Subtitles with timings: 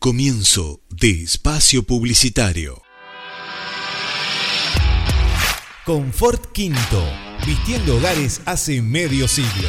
[0.00, 2.80] Comienzo de espacio publicitario.
[5.84, 7.04] Confort Quinto.
[7.44, 9.68] Vistiendo hogares hace medio siglo.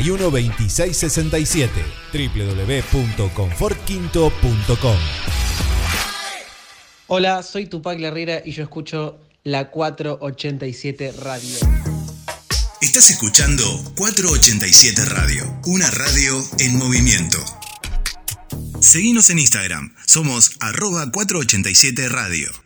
[0.00, 1.70] 221-541-2667.
[2.12, 4.96] www.confortquinto.com
[7.08, 11.56] Hola, soy Tupac Herrera y yo escucho la 487 Radio.
[12.80, 13.62] Estás escuchando
[13.96, 17.38] 487 Radio, una radio en movimiento.
[18.80, 22.65] Seguimos en Instagram, somos arroba 487 Radio.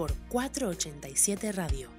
[0.00, 1.90] por 487 Radio.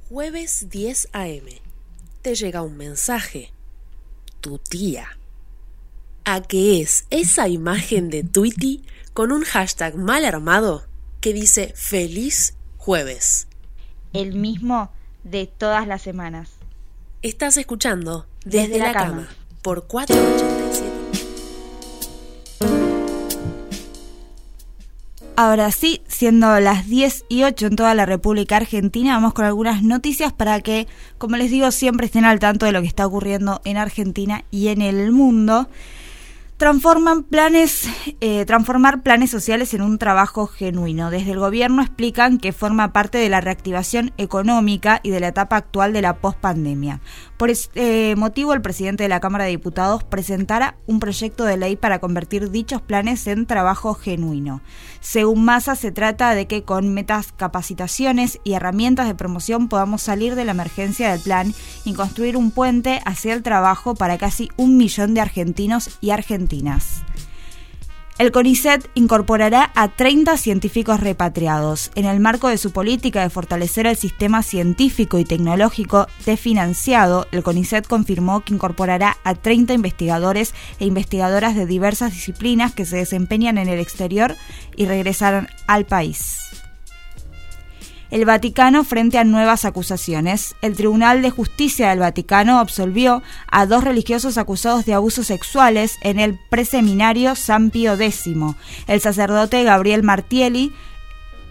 [0.09, 1.47] Jueves 10 AM.
[2.23, 3.53] Te llega un mensaje.
[4.41, 5.19] Tu tía.
[6.25, 10.85] ¿A qué es esa imagen de Tweety con un hashtag mal armado
[11.21, 13.49] que dice feliz jueves?
[14.13, 14.93] El mismo
[15.25, 16.51] de todas las semanas.
[17.23, 19.29] Estás escuchando Desde, la, cama,
[19.63, 20.93] por 487.
[25.37, 29.83] Ahora sí, siendo las 10 y 8 en toda la República Argentina, vamos con algunas
[29.83, 30.87] noticias para que,
[31.19, 34.69] como les digo, siempre estén al tanto de lo que está ocurriendo en Argentina y
[34.69, 35.69] en el mundo
[36.63, 37.89] transforman planes,
[38.21, 41.11] eh, transformar planes sociales en un trabajo genuino.
[41.11, 45.57] Desde el gobierno explican que forma parte de la reactivación económica y de la etapa
[45.57, 47.01] actual de la pospandemia.
[47.43, 51.75] Por este motivo, el presidente de la Cámara de Diputados presentará un proyecto de ley
[51.75, 54.61] para convertir dichos planes en trabajo genuino.
[55.01, 60.37] Según Massa, se trata de que con metas, capacitaciones y herramientas de promoción podamos salir
[60.37, 61.53] de la emergencia del plan
[61.85, 67.03] y construir un puente hacia el trabajo para casi un millón de argentinos y argentinas.
[68.19, 71.91] El CONICET incorporará a 30 científicos repatriados.
[71.95, 77.43] En el marco de su política de fortalecer el sistema científico y tecnológico desfinanciado, el
[77.43, 83.59] CONICET confirmó que incorporará a 30 investigadores e investigadoras de diversas disciplinas que se desempeñan
[83.59, 84.37] en el exterior
[84.77, 86.42] y regresaron al país
[88.13, 90.55] el Vaticano frente a nuevas acusaciones.
[90.61, 96.21] El Tribunal de Justicia del Vaticano absolvió a dos religiosos acusados de abusos sexuales en
[96.21, 98.29] el preseminario San Pío X.
[98.87, 100.75] El sacerdote Gabriel Martielli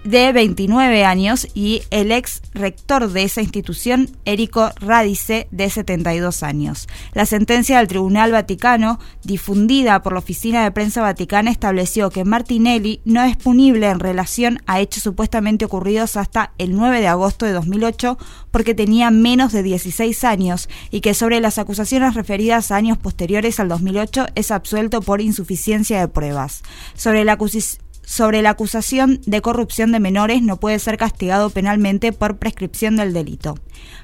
[0.03, 6.87] de 29 años y el ex rector de esa institución, Érico Radice, de 72 años.
[7.13, 13.01] La sentencia del Tribunal Vaticano, difundida por la Oficina de Prensa Vaticana, estableció que Martinelli
[13.05, 17.53] no es punible en relación a hechos supuestamente ocurridos hasta el 9 de agosto de
[17.53, 18.17] 2008
[18.49, 23.59] porque tenía menos de 16 años y que sobre las acusaciones referidas a años posteriores
[23.59, 26.63] al 2008 es absuelto por insuficiencia de pruebas.
[26.95, 32.11] Sobre la acusación sobre la acusación de corrupción de menores no puede ser castigado penalmente
[32.11, 33.57] por prescripción del delito.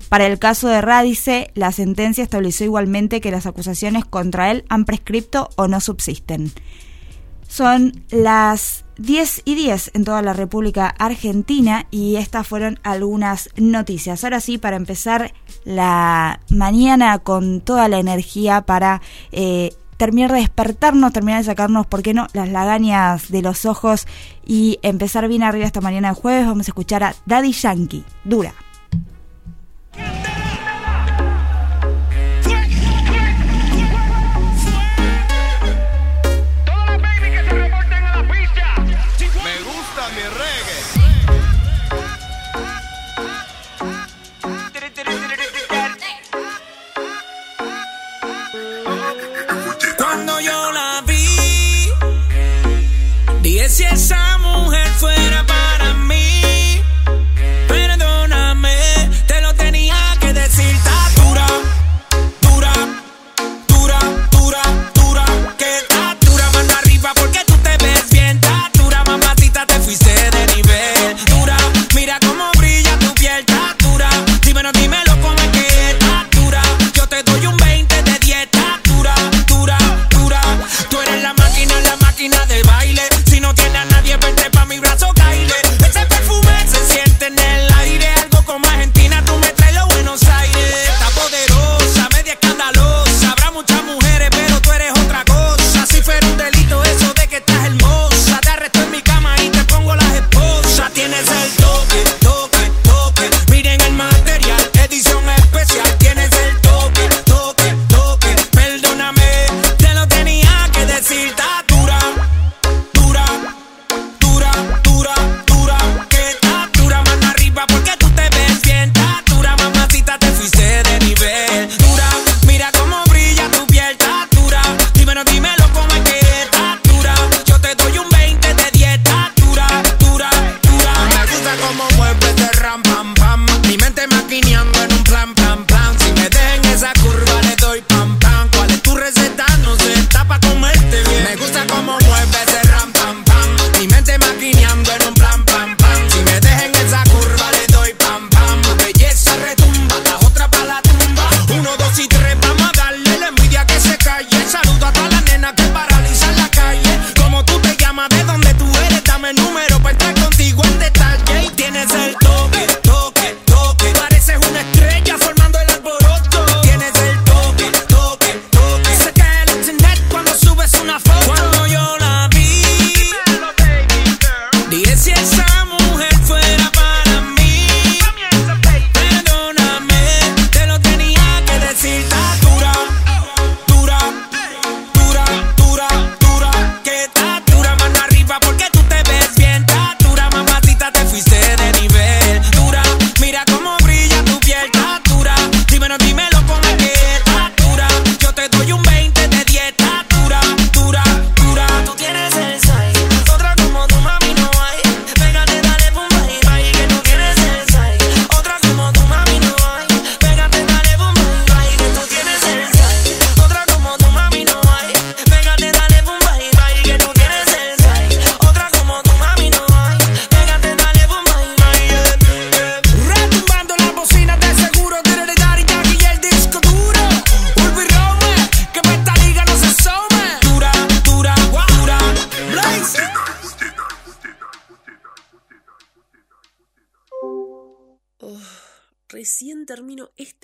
[0.10, 4.86] Para el caso de Radice, la sentencia estableció igualmente que las acusaciones contra él han
[4.86, 6.52] prescripto o no subsisten.
[7.48, 14.24] Son las 10 y 10 en toda la República Argentina y estas fueron algunas noticias.
[14.24, 19.02] Ahora sí, para empezar la mañana con toda la energía para
[19.32, 24.08] eh, terminar de despertarnos, terminar de sacarnos, ¿por qué no?, las lagañas de los ojos
[24.46, 26.48] y empezar bien arriba esta mañana de jueves.
[26.48, 28.54] Vamos a escuchar a Daddy Yankee, dura.
[53.78, 55.27] si esa mujer fue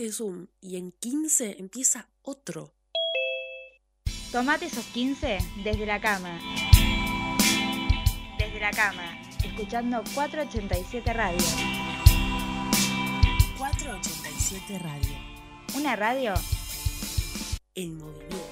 [0.04, 2.74] este Zoom y en 15 empieza otro.
[4.32, 6.40] Tomate esos 15 desde la cama.
[8.38, 11.40] Desde la cama, escuchando 487 Radio.
[13.58, 15.18] 487 Radio.
[15.76, 16.34] Una radio
[17.76, 18.43] en movimiento.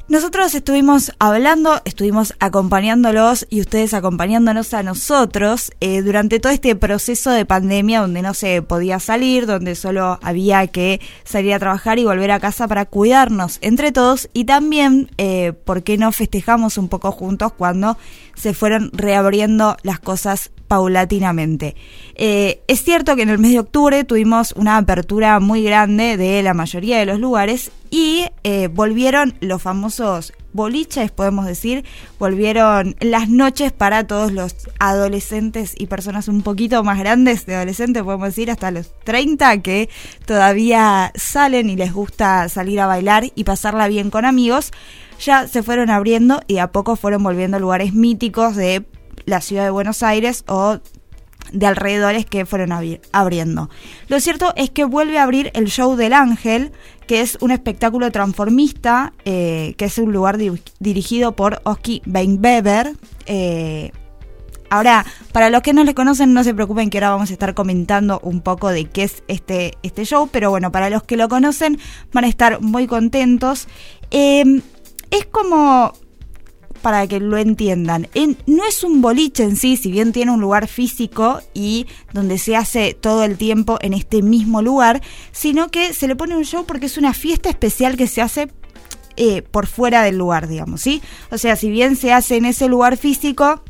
[0.09, 7.31] Nosotros estuvimos hablando, estuvimos acompañándolos y ustedes acompañándonos a nosotros eh, durante todo este proceso
[7.31, 12.03] de pandemia donde no se podía salir, donde solo había que salir a trabajar y
[12.03, 14.27] volver a casa para cuidarnos entre todos.
[14.33, 17.97] Y también, eh, ¿por qué no festejamos un poco juntos cuando
[18.35, 21.75] se fueron reabriendo las cosas paulatinamente.
[22.15, 26.41] Eh, es cierto que en el mes de octubre tuvimos una apertura muy grande de
[26.43, 31.83] la mayoría de los lugares y eh, volvieron los famosos boliches, podemos decir,
[32.19, 38.03] volvieron las noches para todos los adolescentes y personas un poquito más grandes de adolescentes,
[38.03, 39.89] podemos decir, hasta los 30 que
[40.25, 44.71] todavía salen y les gusta salir a bailar y pasarla bien con amigos.
[45.19, 48.83] Ya se fueron abriendo y a poco fueron volviendo lugares míticos de
[49.25, 50.79] la ciudad de Buenos Aires o
[51.51, 52.71] de alrededores que fueron
[53.11, 53.69] abriendo.
[54.07, 56.71] Lo cierto es que vuelve a abrir el show del Ángel,
[57.07, 60.37] que es un espectáculo transformista, eh, que es un lugar
[60.79, 62.93] dirigido por Oski Weinweber.
[63.25, 63.91] Eh,
[64.69, 67.53] ahora, para los que no le conocen, no se preocupen que ahora vamos a estar
[67.53, 71.27] comentando un poco de qué es este, este show, pero bueno, para los que lo
[71.27, 71.77] conocen
[72.13, 73.67] van a estar muy contentos.
[74.11, 74.61] Eh,
[75.11, 75.93] es como
[76.83, 78.07] para que lo entiendan.
[78.45, 82.55] no es un boliche en sí, si bien tiene un lugar físico y donde se
[82.55, 86.65] hace todo el tiempo en este mismo lugar, sino que se le pone un show
[86.65, 88.49] porque es una fiesta especial que se hace
[89.15, 91.01] eh, por fuera del lugar, digamos, ¿sí?
[91.31, 93.63] O sea, si bien se hace en ese lugar físico,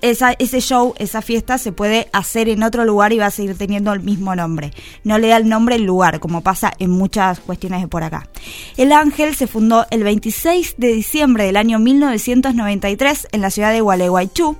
[0.00, 3.92] ese show, esa fiesta se puede hacer en otro lugar y va a seguir teniendo
[3.92, 4.72] el mismo nombre.
[5.04, 8.28] No le da el nombre el lugar, como pasa en muchas cuestiones de por acá.
[8.76, 13.80] El Ángel se fundó el 26 de diciembre del año 1993 en la ciudad de
[13.80, 14.56] Gualeguaychú.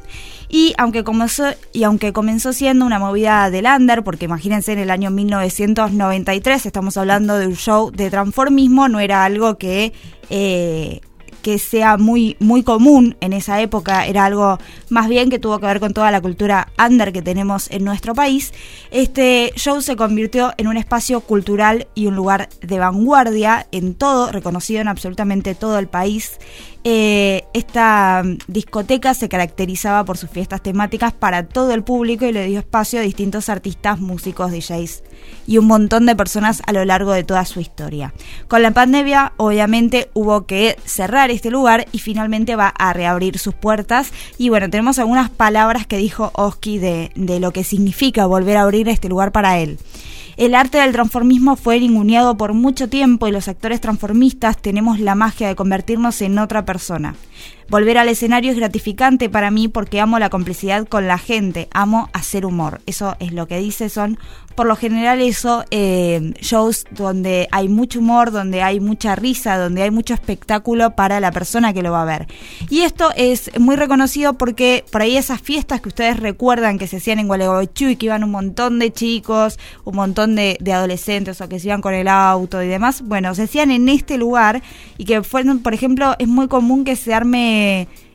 [0.49, 4.91] Y aunque, comenzó, y aunque comenzó siendo una movida de lander, porque imagínense en el
[4.91, 9.93] año 1993 estamos hablando de un show de transformismo, no era algo que
[10.31, 11.01] eh,
[11.47, 15.67] que sea muy, muy común en esa época, era algo más bien que tuvo que
[15.67, 18.53] ver con toda la cultura under que tenemos en nuestro país.
[18.91, 24.33] Este show se convirtió en un espacio cultural y un lugar de vanguardia en todo,
[24.33, 26.41] reconocido en absolutamente todo el país.
[26.89, 32.47] Eh, esta discoteca se caracterizaba por sus fiestas temáticas para todo el público y le
[32.47, 35.03] dio espacio a distintos artistas, músicos, DJs
[35.49, 38.15] y un montón de personas a lo largo de toda su historia.
[38.47, 43.55] Con la pandemia, obviamente, hubo que cerrar este lugar y finalmente va a reabrir sus
[43.55, 44.13] puertas.
[44.39, 48.63] Y bueno, tenemos algunas palabras que dijo Oski de, de lo que significa volver a
[48.63, 49.81] abrir este lugar para él.
[50.37, 55.15] El arte del transformismo fue ninguneado por mucho tiempo y los actores transformistas tenemos la
[55.15, 57.15] magia de convertirnos en otra persona.
[57.69, 62.09] Volver al escenario es gratificante para mí porque amo la complicidad con la gente, amo
[62.13, 62.81] hacer humor.
[62.87, 64.19] Eso es lo que dice, son
[64.57, 69.83] por lo general eso, eh, shows donde hay mucho humor, donde hay mucha risa, donde
[69.83, 72.27] hay mucho espectáculo para la persona que lo va a ver.
[72.71, 76.97] Y esto es muy reconocido porque por ahí esas fiestas que ustedes recuerdan que se
[76.97, 81.49] hacían en Gualeguaychú y que iban un montón de chicos, un montón de, adolescentes o
[81.49, 84.63] que se iban con el auto y demás, bueno, se hacían en este lugar
[84.97, 87.56] y que fueron, por ejemplo, es muy común que se arme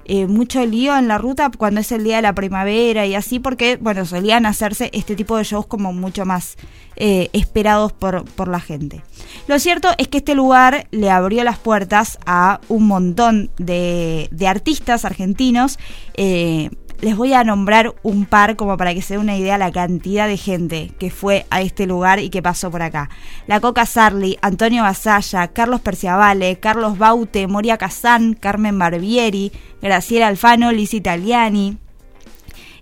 [0.06, 3.40] eh, mucho lío en la ruta cuando es el día de la primavera y así,
[3.40, 6.58] porque, bueno, solían hacerse este tipo de shows como mucho más
[6.98, 9.04] eh, esperados por, por la gente.
[9.48, 14.48] Lo cierto es que este lugar le abrió las puertas a un montón de, de
[14.48, 15.80] artistas argentinos.
[16.16, 16.70] Eh,
[17.02, 20.28] les voy a nombrar un par como para que se dé una idea la cantidad
[20.28, 23.10] de gente que fue a este lugar y que pasó por acá.
[23.48, 30.72] La Coca Sarli, Antonio Basalla, Carlos Perciavale, Carlos Baute, Moria Kazán, Carmen Barbieri, Graciela Alfano,
[30.72, 31.78] Liz Italiani,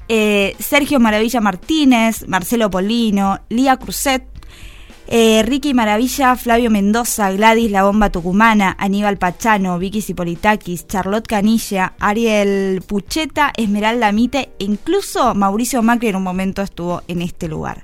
[0.10, 4.39] eh, Sergio Maravilla Martínez, Marcelo Polino, Lía Cruzet,
[5.12, 11.94] eh, Ricky Maravilla, Flavio Mendoza, Gladys La Bomba Tucumana, Aníbal Pachano, Vicky Cipolitakis, Charlotte Canilla,
[11.98, 17.84] Ariel Pucheta, Esmeralda Mite e incluso Mauricio Macri en un momento estuvo en este lugar.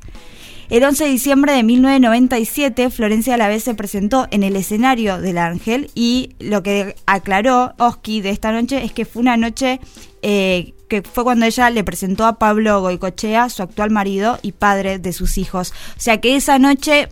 [0.70, 5.92] El 11 de diciembre de 1997, Florencia vez se presentó en el escenario del Ángel
[5.94, 9.80] y lo que aclaró Oski de esta noche es que fue una noche
[10.24, 14.98] eh, que fue cuando ella le presentó a Pablo Goicochea, su actual marido y padre
[14.98, 15.72] de sus hijos.
[15.98, 17.10] O sea que esa noche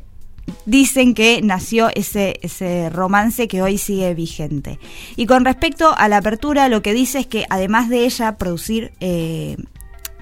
[0.66, 4.80] dicen que nació ese, ese romance que hoy sigue vigente.
[5.16, 8.94] Y con respecto a la apertura, lo que dice es que además de ella producir
[9.00, 9.58] eh,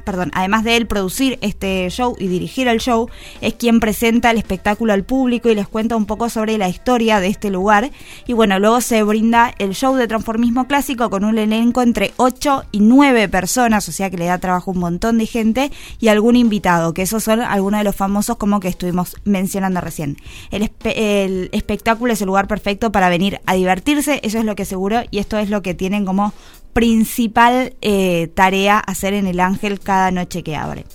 [0.01, 3.09] perdón, además de él producir este show y dirigir el show,
[3.41, 7.19] es quien presenta el espectáculo al público y les cuenta un poco sobre la historia
[7.19, 7.91] de este lugar.
[8.27, 12.65] Y bueno, luego se brinda el show de transformismo clásico con un elenco entre 8
[12.71, 16.35] y 9 personas, o sea que le da trabajo un montón de gente y algún
[16.35, 20.17] invitado, que esos son algunos de los famosos como que estuvimos mencionando recién.
[20.51, 24.65] El, el espectáculo es el lugar perfecto para venir a divertirse, eso es lo que
[24.65, 26.33] seguro y esto es lo que tienen como
[26.73, 30.85] principal eh, tarea hacer en el Ángel cada noche que abre.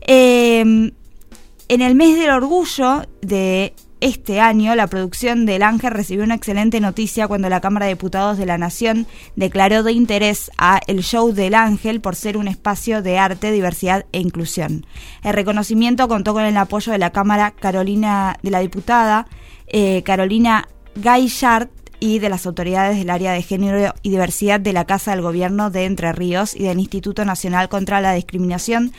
[0.00, 0.90] Em,
[1.68, 6.80] en el mes del orgullo de este año, la producción del Ángel recibió una excelente
[6.80, 9.06] noticia cuando la Cámara de Diputados de la Nación
[9.36, 14.04] declaró de interés a el show del Ángel por ser un espacio de arte, diversidad
[14.10, 14.86] e inclusión.
[15.22, 19.28] El reconocimiento contó con el apoyo de la Cámara Carolina de la diputada
[19.68, 21.68] eh, Carolina Gaillard
[22.02, 25.70] y de las autoridades del área de género y diversidad de la Casa del Gobierno
[25.70, 28.90] de Entre Ríos y del Instituto Nacional contra la Discriminación,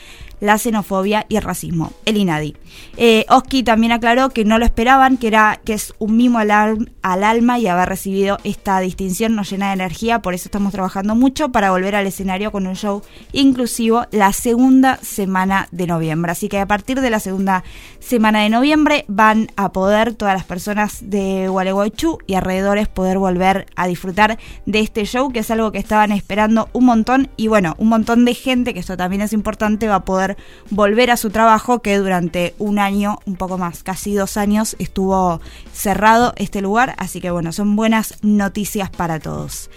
[0.43, 2.57] la xenofobia y el racismo, el INADI.
[2.97, 6.51] Eh, Oski también aclaró que no lo esperaban, que, era, que es un mimo al,
[6.51, 11.15] al, alma y haber recibido esta distinción nos llena de energía, por eso estamos trabajando
[11.15, 16.33] mucho para volver al escenario con un show inclusivo la segunda semana de noviembre.
[16.33, 17.63] Así que a partir de la segunda
[18.01, 23.65] semana de noviembre van a poder todas las personas de Gualeguaychú y alrededores poder volver
[23.77, 27.75] a disfrutar de este show, que es algo que estaban esperando un montón y bueno,
[27.77, 30.32] un montón de gente, que esto también es importante, va a poder
[30.69, 35.41] volver a su trabajo que durante un año, un poco más, casi dos años estuvo
[35.73, 36.95] cerrado este lugar.
[36.97, 39.69] Así que bueno, son buenas noticias para todos.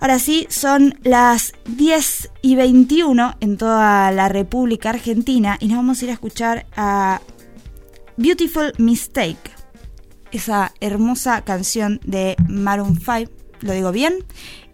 [0.00, 6.00] Ahora sí, son las 10 y 21 en toda la República Argentina y nos vamos
[6.00, 7.20] a ir a escuchar a
[8.16, 9.50] Beautiful Mistake,
[10.30, 14.14] esa hermosa canción de Maroon 5, lo digo bien,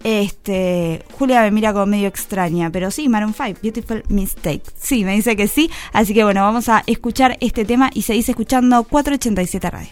[0.04, 4.62] este, Julia me mira como medio extraña, pero sí, Maroon 5, Beautiful Mistake.
[4.76, 5.70] Sí, me dice que sí.
[5.94, 9.88] Así que bueno, vamos a escuchar este tema y seguís escuchando 487 Radio.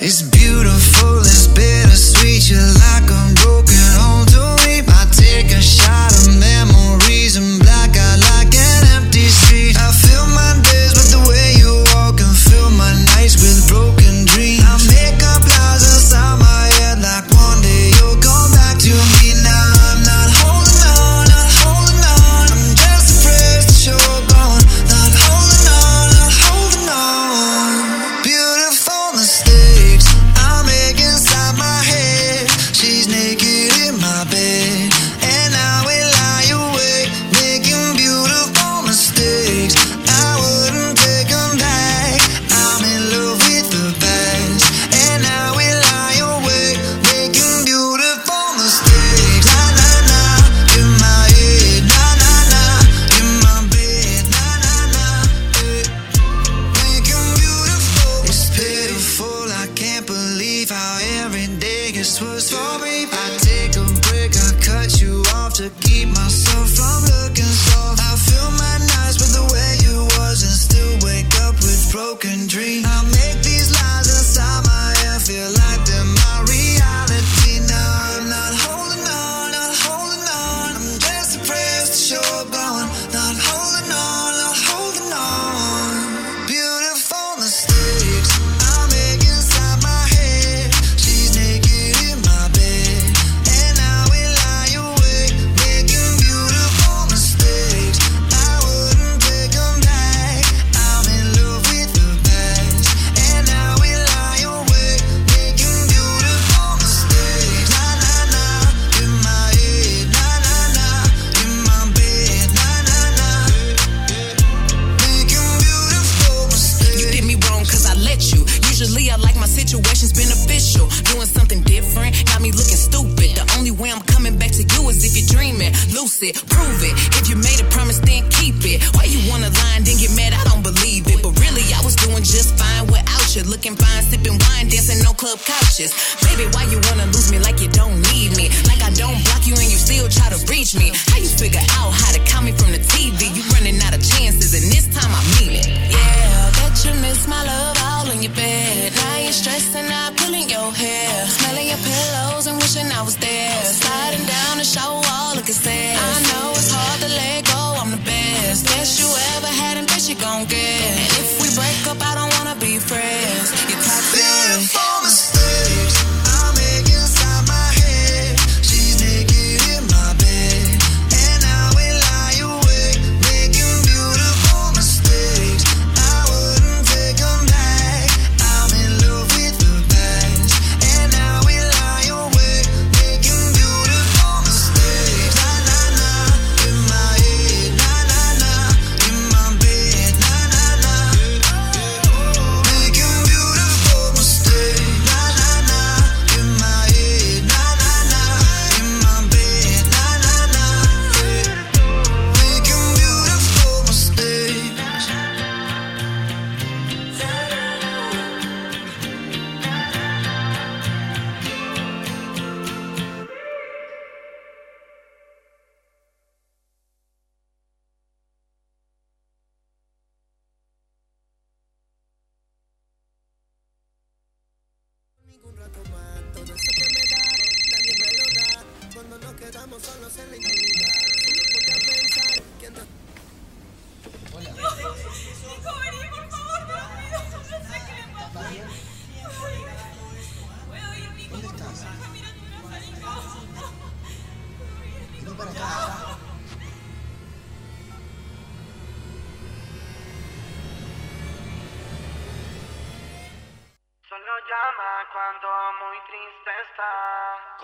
[0.00, 2.50] It's beautiful, it's bittersweet.
[2.50, 4.80] You're like a broken home to me.
[4.86, 6.73] I take a shot of memory.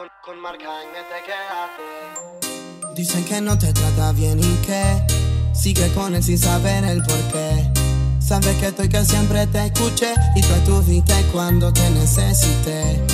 [0.00, 2.94] Con, con Jaime te quedaste.
[2.94, 5.06] Dicen que no te trata bien y que
[5.52, 7.70] sigue con él sin saber el por qué.
[8.18, 13.04] Sabes que estoy que siempre te escuché y tú estuviste cuando te necesité.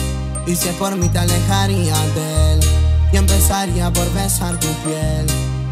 [0.47, 2.61] Y si es por mí te alejaría de él
[3.13, 5.27] y empezaría por besar tu piel.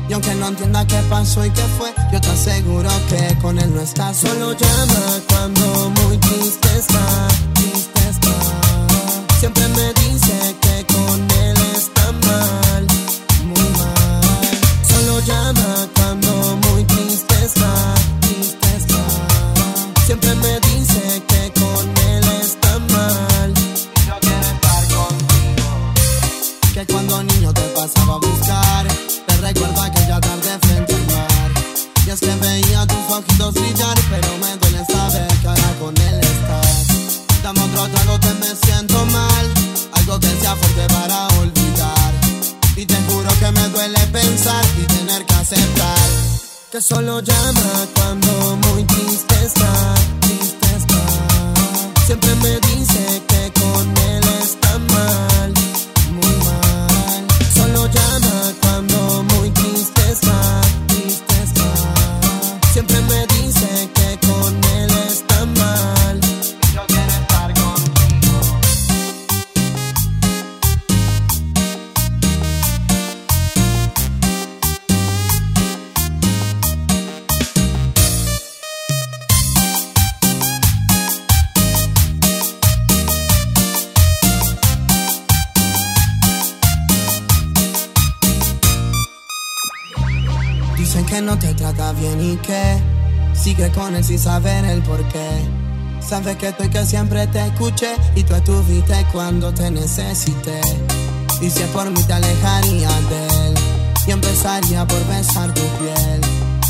[0.08, 3.72] Y aunque no entienda qué pasó y qué fue, yo te aseguro que con él
[3.72, 4.16] no estás.
[4.16, 8.34] Solo llama cuando muy triste está, triste está.
[9.38, 10.63] Siempre me dice que
[26.86, 28.86] Cuando niño te pasaba a buscar,
[29.26, 31.50] te recuerdo aquella tarde frente al mar.
[32.06, 36.20] Y es que veía tus ojitos brillar, pero me duele saber que ahora con él
[36.20, 37.22] estás.
[37.42, 39.54] Dame otro trago que me siento mal,
[39.92, 42.12] algo que sea fuerte para olvidar.
[42.76, 46.34] Y te juro que me duele pensar y tener que aceptar
[46.74, 47.43] que solo llama
[94.14, 95.28] sin saber el por qué.
[96.00, 100.60] Sabes que estoy que siempre te escuché y tú estuviste cuando te necesité.
[101.40, 103.54] Y si es por mí te alejaría de él
[104.06, 106.20] y empezaría por besar tu piel.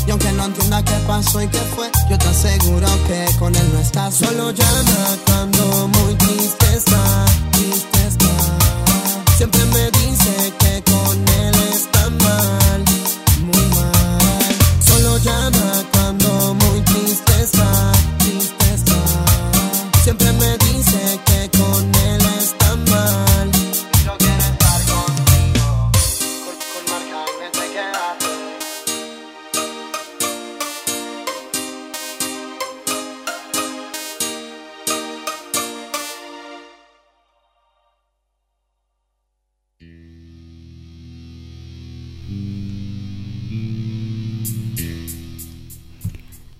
[0.07, 3.69] Y aunque no entienda qué pasó y qué fue, yo te aseguro que con él
[3.73, 4.15] no estás.
[4.15, 9.37] Solo llama cuando muy triste está, triste está.
[9.37, 10.64] Siempre me dice que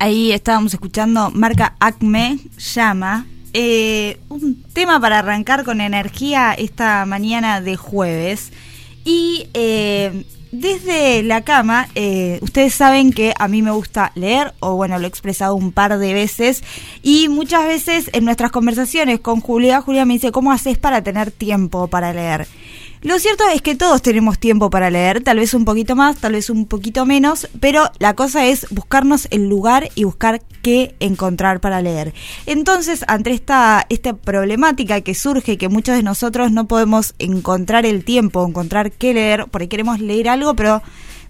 [0.06, 3.26] Ahí estábamos escuchando marca Acme, llama.
[3.54, 8.52] Eh, un tema para arrancar con energía esta mañana de jueves.
[9.04, 14.76] Y eh, desde la cama, eh, ustedes saben que a mí me gusta leer, o
[14.76, 16.64] bueno, lo he expresado un par de veces.
[17.02, 21.32] Y muchas veces en nuestras conversaciones con Julia, Julia me dice, ¿cómo haces para tener
[21.32, 22.46] tiempo para leer?
[23.06, 26.32] Lo cierto es que todos tenemos tiempo para leer, tal vez un poquito más, tal
[26.32, 31.60] vez un poquito menos, pero la cosa es buscarnos el lugar y buscar qué encontrar
[31.60, 32.16] para leer.
[32.48, 38.04] Entonces, ante esta, esta problemática que surge, que muchos de nosotros no podemos encontrar el
[38.04, 40.82] tiempo, encontrar qué leer, porque queremos leer algo, pero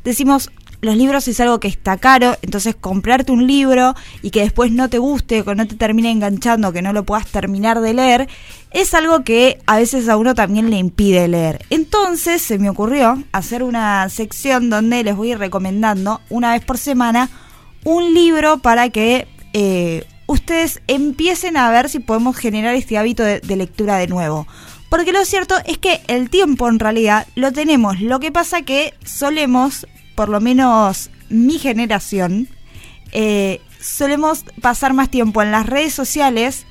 [0.06, 4.72] decimos, los libros es algo que está caro, entonces comprarte un libro y que después
[4.72, 8.28] no te guste, que no te termine enganchando, que no lo puedas terminar de leer,
[8.72, 11.66] es algo que a veces a uno también le impide leer.
[11.70, 16.64] Entonces se me ocurrió hacer una sección donde les voy a ir recomendando una vez
[16.64, 17.30] por semana
[17.84, 23.40] un libro para que eh, ustedes empiecen a ver si podemos generar este hábito de,
[23.40, 24.48] de lectura de nuevo.
[24.90, 28.02] Porque lo cierto es que el tiempo en realidad lo tenemos.
[28.02, 32.48] Lo que pasa que solemos, por lo menos mi generación,
[33.12, 36.66] eh, solemos pasar más tiempo en las redes sociales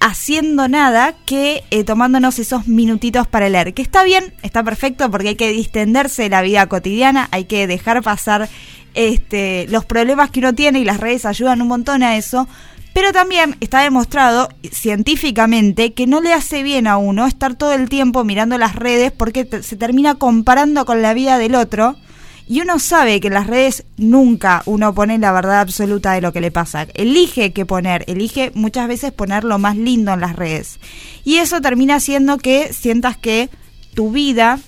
[0.00, 3.74] haciendo nada que eh, tomándonos esos minutitos para leer.
[3.74, 7.66] Que está bien, está perfecto porque hay que distenderse de la vida cotidiana, hay que
[7.66, 8.48] dejar pasar
[8.94, 12.46] este, los problemas que uno tiene y las redes ayudan un montón a eso.
[12.92, 17.90] Pero también está demostrado científicamente que no le hace bien a uno estar todo el
[17.90, 21.96] tiempo mirando las redes porque se termina comparando con la vida del otro.
[22.48, 26.32] Y uno sabe que en las redes nunca uno pone la verdad absoluta de lo
[26.32, 26.86] que le pasa.
[26.94, 30.78] Elige qué poner, elige muchas veces poner lo más lindo en las redes.
[31.24, 33.50] Y eso termina haciendo que sientas que
[33.94, 34.60] tu vida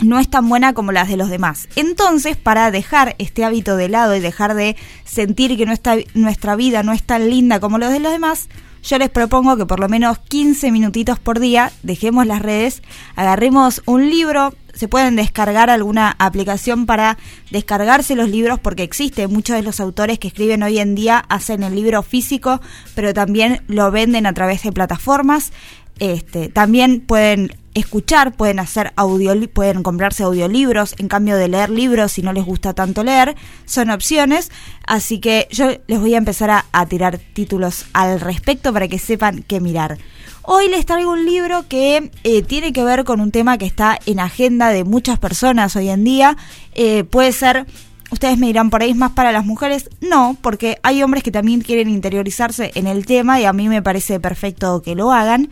[0.00, 1.68] no es tan buena como las de los demás.
[1.76, 6.82] Entonces, para dejar este hábito de lado y dejar de sentir que nuestra, nuestra vida
[6.82, 8.48] no es tan linda como los de los demás,
[8.82, 12.82] yo les propongo que por lo menos 15 minutitos por día dejemos las redes,
[13.14, 17.18] agarremos un libro, se pueden descargar alguna aplicación para
[17.50, 21.62] descargarse los libros porque existe, muchos de los autores que escriben hoy en día hacen
[21.62, 22.60] el libro físico,
[22.94, 25.52] pero también lo venden a través de plataformas.
[25.98, 32.12] Este, también pueden escuchar, pueden hacer audio, pueden comprarse audiolibros en cambio de leer libros
[32.12, 34.50] si no les gusta tanto leer, son opciones,
[34.86, 38.98] así que yo les voy a empezar a, a tirar títulos al respecto para que
[38.98, 39.98] sepan qué mirar.
[40.44, 43.98] Hoy les traigo un libro que eh, tiene que ver con un tema que está
[44.06, 46.36] en agenda de muchas personas hoy en día.
[46.74, 47.66] Eh, puede ser,
[48.10, 49.88] ustedes me dirán, por ahí es más para las mujeres.
[50.00, 53.82] No, porque hay hombres que también quieren interiorizarse en el tema y a mí me
[53.82, 55.48] parece perfecto que lo hagan.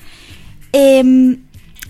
[0.73, 1.39] Eh,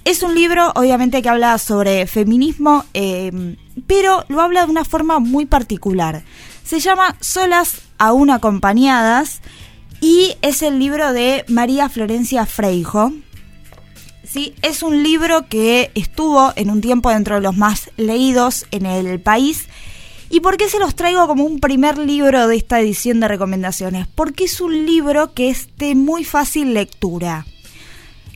[0.05, 5.19] es un libro, obviamente, que habla sobre feminismo, eh, pero lo habla de una forma
[5.19, 6.23] muy particular.
[6.65, 9.41] Se llama Solas aún acompañadas
[10.01, 13.13] y es el libro de María Florencia Freijo.
[14.25, 18.87] Sí, es un libro que estuvo en un tiempo dentro de los más leídos en
[18.87, 19.67] el país.
[20.31, 24.07] ¿Y por qué se los traigo como un primer libro de esta edición de recomendaciones?
[24.07, 27.45] Porque es un libro que es de muy fácil lectura.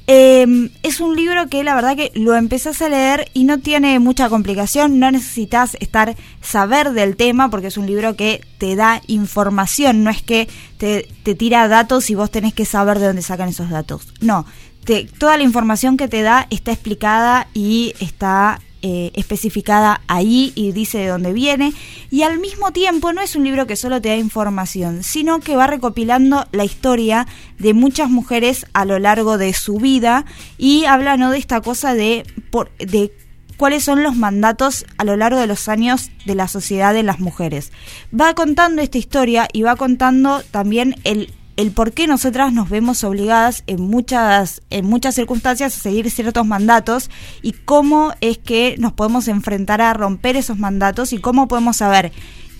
[0.07, 3.99] Eh, es un libro que la verdad que lo empezás a leer y no tiene
[4.01, 9.01] mucha complicación, no necesitas estar saber del tema porque es un libro que te da
[9.07, 13.23] información, no es que te, te tira datos y vos tenés que saber de dónde
[13.23, 14.13] sacan esos datos.
[14.21, 14.45] No,
[14.85, 20.73] te, toda la información que te da está explicada y está eh, especificada ahí y
[20.73, 21.73] dice de dónde viene.
[22.11, 25.57] Y al mismo tiempo no es un libro que solo te da información, sino que
[25.57, 27.27] va recopilando la historia
[27.59, 30.27] de muchas mujeres a lo largo de su vida
[30.59, 33.11] y habla de esta cosa de, por, de
[33.57, 37.21] cuáles son los mandatos a lo largo de los años de la sociedad de las
[37.21, 37.73] mujeres.
[38.13, 43.05] Va contando esta historia y va contando también el el por qué nosotras nos vemos
[43.05, 47.11] obligadas en muchas, en muchas circunstancias a seguir ciertos mandatos
[47.43, 52.13] y cómo es que nos podemos enfrentar a romper esos mandatos y cómo podemos saber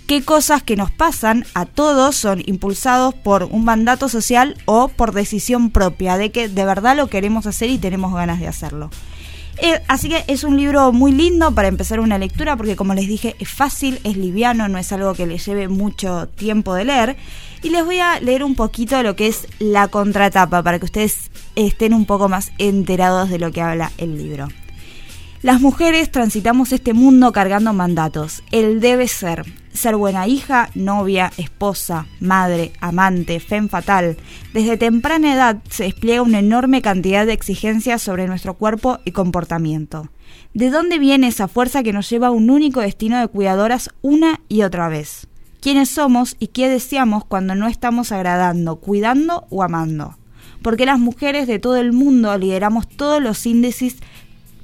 [0.07, 5.13] qué cosas que nos pasan a todos son impulsados por un mandato social o por
[5.13, 8.91] decisión propia, de que de verdad lo queremos hacer y tenemos ganas de hacerlo.
[9.59, 13.07] Eh, así que es un libro muy lindo para empezar una lectura porque como les
[13.07, 17.17] dije es fácil, es liviano, no es algo que le lleve mucho tiempo de leer.
[17.63, 21.31] Y les voy a leer un poquito lo que es la contratapa para que ustedes
[21.57, 24.49] estén un poco más enterados de lo que habla el libro.
[25.45, 28.43] Las mujeres transitamos este mundo cargando mandatos.
[28.51, 34.17] El debe ser ser buena hija, novia, esposa, madre, amante, fem fatal.
[34.55, 40.09] Desde temprana edad se despliega una enorme cantidad de exigencias sobre nuestro cuerpo y comportamiento.
[40.55, 44.41] ¿De dónde viene esa fuerza que nos lleva a un único destino de cuidadoras una
[44.49, 45.27] y otra vez?
[45.61, 50.17] ¿Quiénes somos y qué deseamos cuando no estamos agradando, cuidando o amando?
[50.63, 53.97] Porque las mujeres de todo el mundo lideramos todos los índices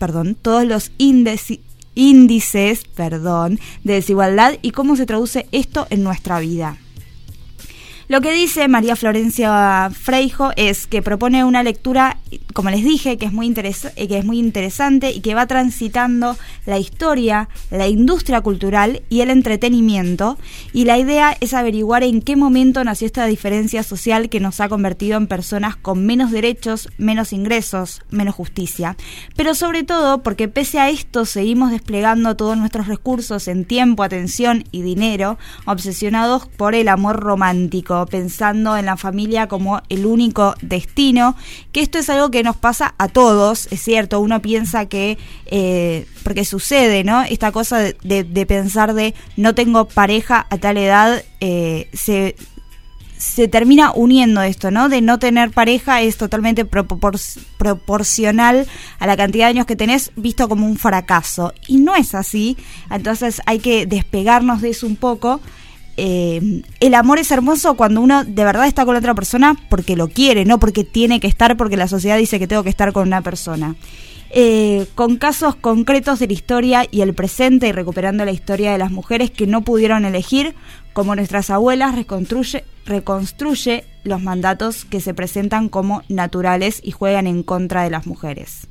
[0.01, 6.79] perdón, todos los índices, perdón, de desigualdad y cómo se traduce esto en nuestra vida.
[8.11, 12.17] Lo que dice María Florencia Freijo es que propone una lectura,
[12.53, 16.37] como les dije, que es muy, interesa que es muy interesante y que va transitando
[16.67, 20.39] la historia, la industria cultural y el entretenimiento.
[20.73, 24.69] Y la idea es averiguar en qué momento nació esta diferencia social que nos ha
[24.69, 28.97] convertido en personas con menos derechos, menos ingresos, menos justicia.
[29.37, 34.65] Pero sobre todo porque pese a esto seguimos desplegando todos nuestros recursos en tiempo, atención
[34.73, 41.37] y dinero, obsesionados por el amor romántico pensando en la familia como el único destino,
[41.73, 46.07] que esto es algo que nos pasa a todos, es cierto, uno piensa que, eh,
[46.23, 47.23] porque sucede, ¿no?
[47.23, 52.37] Esta cosa de, pensar de no tengo pareja a tal edad, eh, se,
[53.21, 54.89] se termina uniendo esto, ¿no?
[54.89, 57.17] De no tener pareja es totalmente propor
[57.59, 58.67] proporcional
[58.99, 61.53] a la cantidad de años que tenés, visto como un fracaso.
[61.69, 62.57] Y no es así,
[62.91, 65.41] entonces hay que despegarnos de eso un poco
[66.03, 70.09] eh, el amor es hermoso cuando uno de verdad está con otra persona porque lo
[70.09, 73.07] quiere, no porque tiene que estar, porque la sociedad dice que tengo que estar con
[73.07, 73.77] una persona.
[74.31, 78.79] Eh, con casos concretos de la historia y el presente y recuperando la historia de
[78.79, 80.55] las mujeres que no pudieron elegir,
[80.95, 87.43] como nuestras abuelas, reconstruye, reconstruye los mandatos que se presentan como naturales y juegan en
[87.43, 88.70] contra de las mujeres.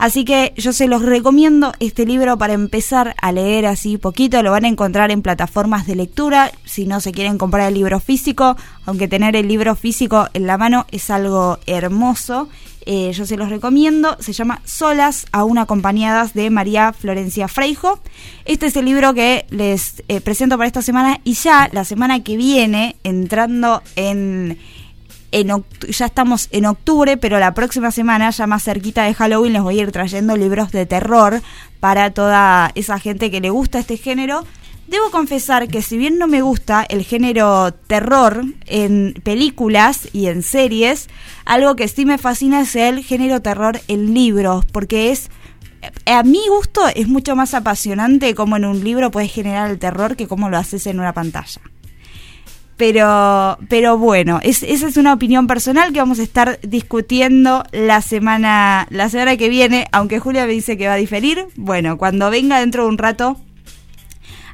[0.00, 4.42] Así que yo se los recomiendo este libro para empezar a leer así poquito.
[4.42, 6.50] Lo van a encontrar en plataformas de lectura.
[6.64, 10.56] Si no se quieren comprar el libro físico, aunque tener el libro físico en la
[10.56, 12.48] mano es algo hermoso.
[12.86, 14.16] Eh, yo se los recomiendo.
[14.20, 18.00] Se llama Solas, aún acompañadas de María Florencia Freijo.
[18.46, 22.24] Este es el libro que les eh, presento para esta semana y ya la semana
[22.24, 24.56] que viene, entrando en
[25.32, 29.78] ya estamos en octubre, pero la próxima semana, ya más cerquita de Halloween, les voy
[29.78, 31.42] a ir trayendo libros de terror
[31.78, 34.44] para toda esa gente que le gusta este género.
[34.88, 40.42] Debo confesar que si bien no me gusta el género terror en películas y en
[40.42, 41.08] series,
[41.44, 45.30] algo que sí me fascina es el género terror en libros, porque es
[46.06, 50.16] a mi gusto es mucho más apasionante como en un libro puedes generar el terror
[50.16, 51.60] que como lo haces en una pantalla.
[52.80, 58.86] Pero, pero bueno, esa es una opinión personal que vamos a estar discutiendo la semana,
[58.88, 61.44] la semana que viene, aunque Julia me dice que va a diferir.
[61.56, 63.36] Bueno, cuando venga dentro de un rato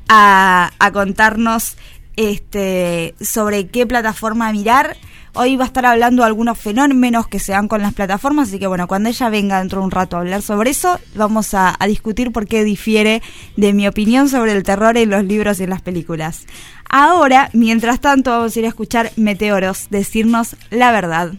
[0.09, 1.77] a, a contarnos
[2.17, 4.97] este, sobre qué plataforma mirar.
[5.39, 8.59] Hoy va a estar hablando de algunos fenómenos que se dan con las plataformas, así
[8.59, 11.77] que bueno, cuando ella venga dentro de un rato a hablar sobre eso, vamos a,
[11.79, 13.21] a, discutir por qué difiere
[13.55, 16.47] de mi opinión sobre el terror en los libros y en las películas.
[16.89, 21.35] Ahora, mientras tanto, vamos a ir a escuchar Meteoros, decirnos la verdad.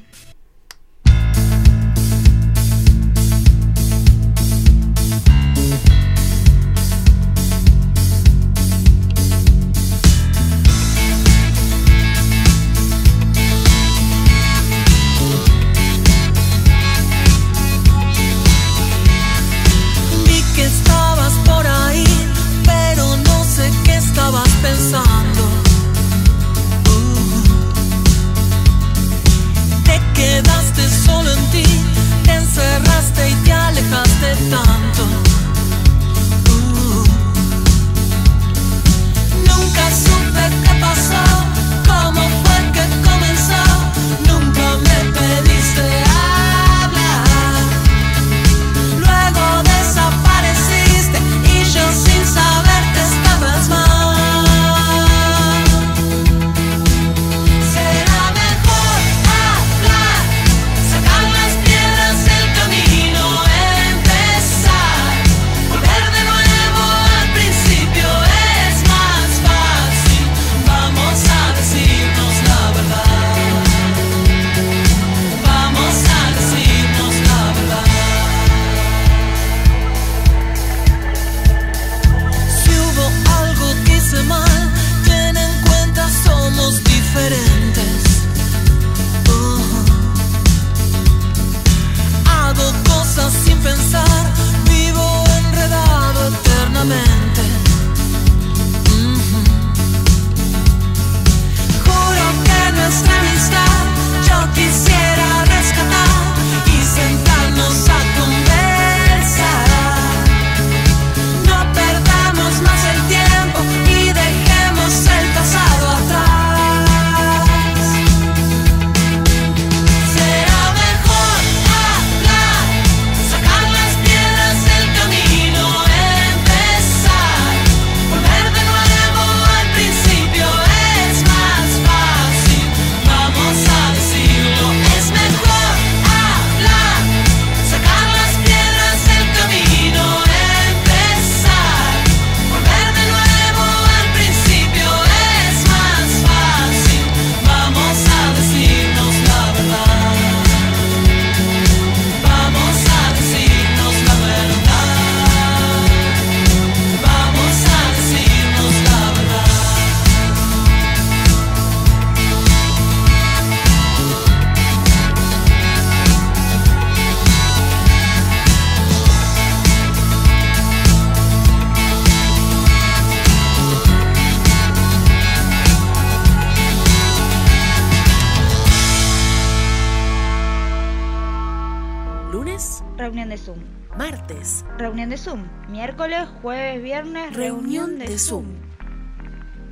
[183.37, 183.59] De Zoom.
[183.97, 185.47] martes, Reunión de Zoom.
[185.69, 188.45] Miércoles, jueves, viernes, reunión, de, Zoom.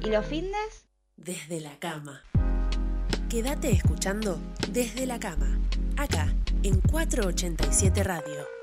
[0.04, 0.86] ¿Y los fines?
[1.18, 2.22] desde la cama.
[3.30, 4.38] Quédate escuchando
[4.72, 5.60] desde la cama,
[5.98, 8.55] acá en 487 Radio.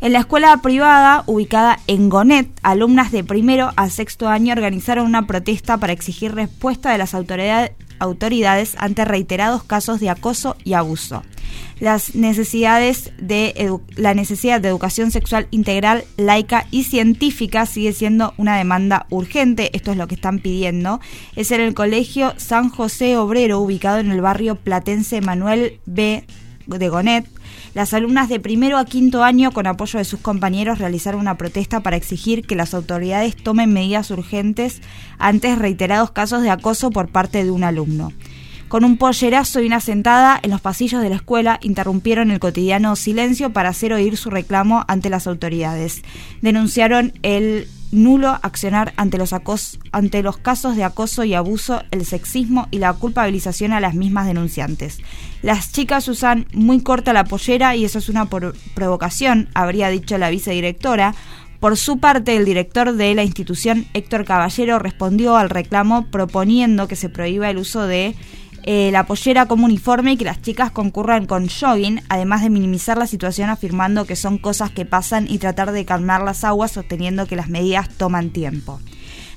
[0.00, 5.26] En la escuela privada ubicada en Gonet, alumnas de primero a sexto año organizaron una
[5.26, 7.70] protesta para exigir respuesta de las autoridades
[8.78, 11.22] ante reiterados casos de acoso y abuso
[11.82, 18.56] las necesidades de la necesidad de educación sexual integral, laica y científica sigue siendo una
[18.56, 19.76] demanda urgente.
[19.76, 21.00] Esto es lo que están pidiendo.
[21.34, 26.24] Es en el Colegio San José Obrero, ubicado en el barrio platense Manuel B.
[26.66, 27.26] de Gonet.
[27.74, 31.80] Las alumnas de primero a quinto año, con apoyo de sus compañeros, realizaron una protesta
[31.80, 34.82] para exigir que las autoridades tomen medidas urgentes
[35.18, 38.12] ante reiterados casos de acoso por parte de un alumno.
[38.68, 42.94] Con un pollerazo y una sentada en los pasillos de la escuela interrumpieron el cotidiano
[42.96, 46.02] silencio para hacer oír su reclamo ante las autoridades.
[46.42, 49.32] Denunciaron el nulo accionar ante los,
[49.92, 54.26] ante los casos de acoso y abuso, el sexismo y la culpabilización a las mismas
[54.26, 54.98] denunciantes.
[55.42, 58.28] Las chicas usan muy corta la pollera y eso es una
[58.74, 61.14] provocación, habría dicho la vicedirectora.
[61.60, 66.96] Por su parte, el director de la institución, Héctor Caballero, respondió al reclamo proponiendo que
[66.96, 68.16] se prohíba el uso de
[68.64, 72.98] eh, la pollera como uniforme y que las chicas concurran con jogging, además de minimizar
[72.98, 77.26] la situación afirmando que son cosas que pasan y tratar de calmar las aguas sosteniendo
[77.26, 78.80] que las medidas toman tiempo.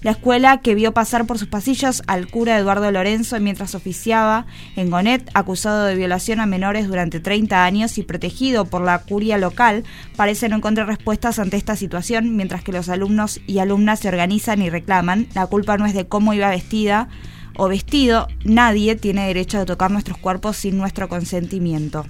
[0.05, 4.45] La escuela que vio pasar por sus pasillos al cura Eduardo Lorenzo mientras oficiaba
[4.76, 9.39] en Gonet, acusado de violación a menores durante 30 años y protegido por la curia
[9.39, 9.84] local,
[10.15, 14.61] parece no encontrar respuestas ante esta situación, mientras que los alumnos y alumnas se organizan
[14.61, 15.28] y reclaman.
[15.34, 17.09] La culpa no es de cómo iba vestida,
[17.56, 22.06] o vestido, nadie tiene derecho a tocar nuestros cuerpos sin nuestro consentimiento.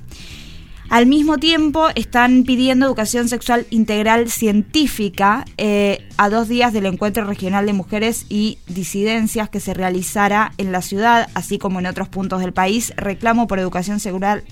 [0.89, 7.25] Al mismo tiempo, están pidiendo educación sexual integral científica eh, a dos días del encuentro
[7.25, 12.07] regional de mujeres y disidencias que se realizará en la ciudad, así como en otros
[12.07, 12.93] puntos del país.
[12.97, 14.43] Reclamo por educación sexual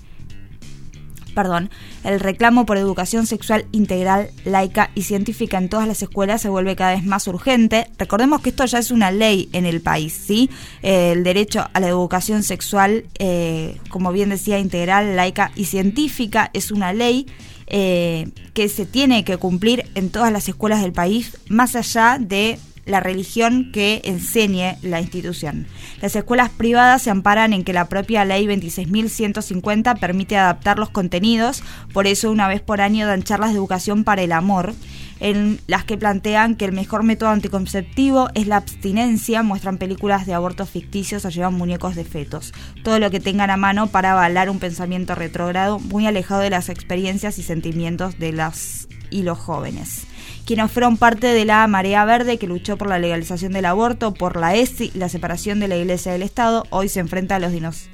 [1.34, 1.70] perdón,
[2.04, 6.76] el reclamo por educación sexual integral, laica y científica en todas las escuelas se vuelve
[6.76, 7.88] cada vez más urgente.
[7.98, 10.50] Recordemos que esto ya es una ley en el país, ¿sí?
[10.82, 16.72] el derecho a la educación sexual, eh, como bien decía, integral, laica y científica es
[16.72, 17.28] una ley.
[17.68, 22.60] Eh, que se tiene que cumplir en todas las escuelas del país, más allá de
[22.86, 25.68] la religión que enseñe la institución.
[26.02, 31.64] Las escuelas privadas se amparan en que la propia ley 26.150 permite adaptar los contenidos,
[31.94, 34.74] por eso una vez por año dan charlas de educación para el amor,
[35.20, 40.34] en las que plantean que el mejor método anticonceptivo es la abstinencia, muestran películas de
[40.34, 42.54] abortos ficticios o llevan muñecos de fetos.
[42.84, 46.68] Todo lo que tengan a mano para avalar un pensamiento retrógrado muy alejado de las
[46.68, 50.08] experiencias y sentimientos de las y los jóvenes
[50.46, 54.38] quienes fueron parte de la Marea Verde que luchó por la legalización del aborto, por
[54.38, 57.90] la ESI, la separación de la Iglesia del Estado, hoy se enfrenta a los dinos.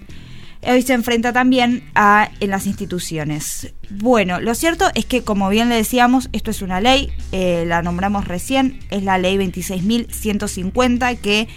[0.61, 3.73] Hoy se enfrenta también a en las instituciones.
[3.89, 7.81] Bueno, lo cierto es que, como bien le decíamos, esto es una ley, eh, la
[7.81, 11.47] nombramos recién, es la ley 26.150 que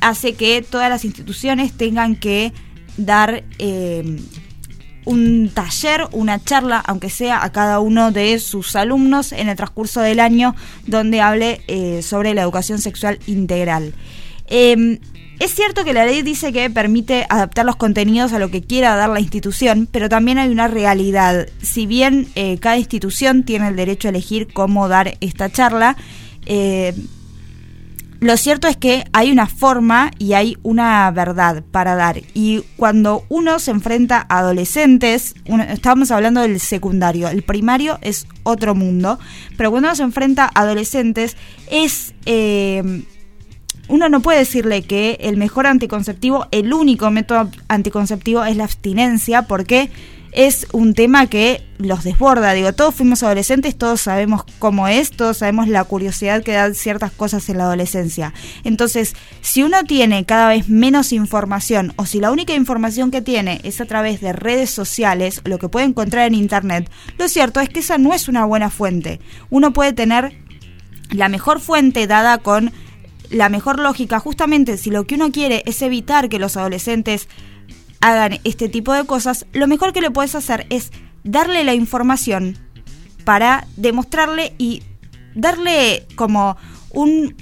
[0.00, 2.52] hace que todas las instituciones tengan que
[2.96, 4.20] dar eh,
[5.04, 10.00] un taller, una charla, aunque sea a cada uno de sus alumnos en el transcurso
[10.00, 10.54] del año,
[10.86, 13.94] donde hable eh, sobre la educación sexual integral.
[14.46, 14.98] Em,
[15.40, 18.94] es cierto que la ley dice que permite adaptar los contenidos a lo que quiera
[18.94, 21.48] dar la institución, pero también hay una realidad.
[21.60, 25.96] Si bien eh, cada institución tiene el derecho a elegir cómo dar esta charla,
[26.46, 26.94] eh,
[28.24, 32.22] lo cierto es que hay una forma y hay una verdad para dar.
[32.32, 35.34] Y cuando uno se enfrenta a adolescentes,
[35.68, 39.18] estábamos hablando del secundario, el primario es otro mundo,
[39.58, 41.36] pero cuando uno se enfrenta a adolescentes
[41.70, 42.14] es...
[42.24, 43.04] Eh,
[43.88, 49.42] uno no puede decirle que el mejor anticonceptivo, el único método anticonceptivo es la abstinencia,
[49.42, 49.90] porque
[50.34, 52.52] es un tema que los desborda.
[52.52, 57.12] Digo, todos fuimos adolescentes, todos sabemos cómo es, todos sabemos la curiosidad que dan ciertas
[57.12, 58.34] cosas en la adolescencia.
[58.64, 63.60] Entonces, si uno tiene cada vez menos información o si la única información que tiene
[63.64, 67.68] es a través de redes sociales, lo que puede encontrar en Internet, lo cierto es
[67.68, 69.20] que esa no es una buena fuente.
[69.50, 70.36] Uno puede tener
[71.10, 72.72] la mejor fuente dada con
[73.30, 77.28] la mejor lógica, justamente si lo que uno quiere es evitar que los adolescentes
[78.04, 80.90] hagan este tipo de cosas, lo mejor que le puedes hacer es
[81.22, 82.58] darle la información
[83.24, 84.82] para demostrarle y
[85.34, 86.58] darle como
[86.90, 87.34] un,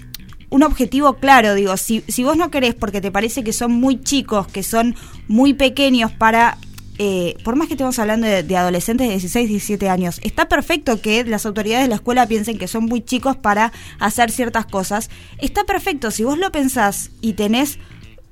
[0.50, 4.00] un objetivo claro, digo, si, si vos no querés porque te parece que son muy
[4.02, 4.94] chicos, que son
[5.26, 6.56] muy pequeños para
[6.98, 11.24] eh, por más que estemos hablando de, adolescentes de 16, 17 años, está perfecto que
[11.24, 15.10] las autoridades de la escuela piensen que son muy chicos para hacer ciertas cosas.
[15.38, 17.80] Está perfecto, si vos lo pensás y tenés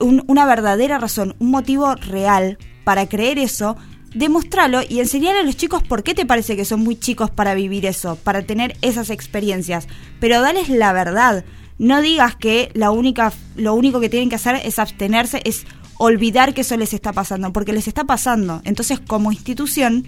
[0.01, 3.77] una verdadera razón, un motivo real para creer eso,
[4.15, 7.55] demostralo y enseñale a los chicos por qué te parece que son muy chicos para
[7.55, 9.87] vivir eso, para tener esas experiencias.
[10.19, 11.45] Pero dales la verdad.
[11.79, 15.65] No digas que la única, lo único que tienen que hacer es abstenerse, es
[15.97, 18.61] olvidar que eso les está pasando, porque les está pasando.
[18.65, 20.07] Entonces, como institución,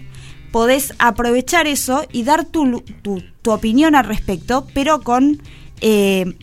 [0.51, 5.41] podés aprovechar eso y dar tu, tu, opinión al respecto, pero con,
[5.81, 6.35] eh,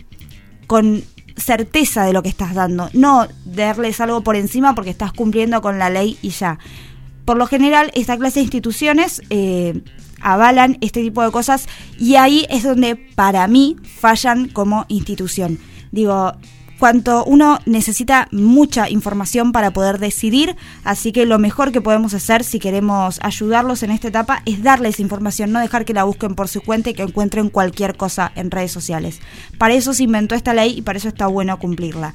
[0.67, 1.05] con
[1.41, 2.91] certeza de lo que estás dando.
[2.93, 6.59] No darles algo por encima porque estás cumpliendo con la ley y ya.
[7.25, 9.83] Por lo general, esta clase de instituciones eh,
[10.21, 11.69] avalan este tipo de cosas
[11.99, 15.59] y ahí es donde para mí fallan como institución.
[15.93, 16.33] Digo,
[16.81, 22.43] cuanto uno necesita mucha información para poder decidir, así que lo mejor que podemos hacer
[22.43, 26.49] si queremos ayudarlos en esta etapa es darles información, no dejar que la busquen por
[26.49, 29.21] su cuenta y que encuentren cualquier cosa en redes sociales.
[29.59, 32.15] Para eso se inventó esta ley y para eso está bueno cumplirla.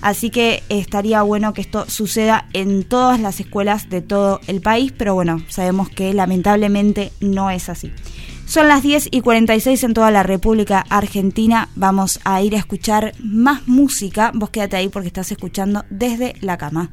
[0.00, 4.92] Así que estaría bueno que esto suceda en todas las escuelas de todo el país,
[4.96, 7.90] pero bueno, sabemos que lamentablemente no es así.
[8.46, 11.68] Son las 10 y 46 en toda la República Argentina.
[11.74, 14.30] Vamos a ir a escuchar más música.
[14.34, 16.92] Vos quédate ahí porque estás escuchando desde la cama.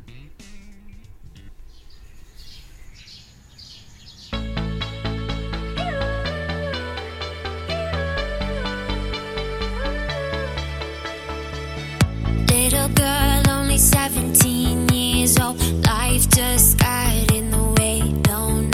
[12.47, 15.60] Little girl, only 17 years old.
[15.86, 18.02] Life just got in the way.
[18.24, 18.70] Don't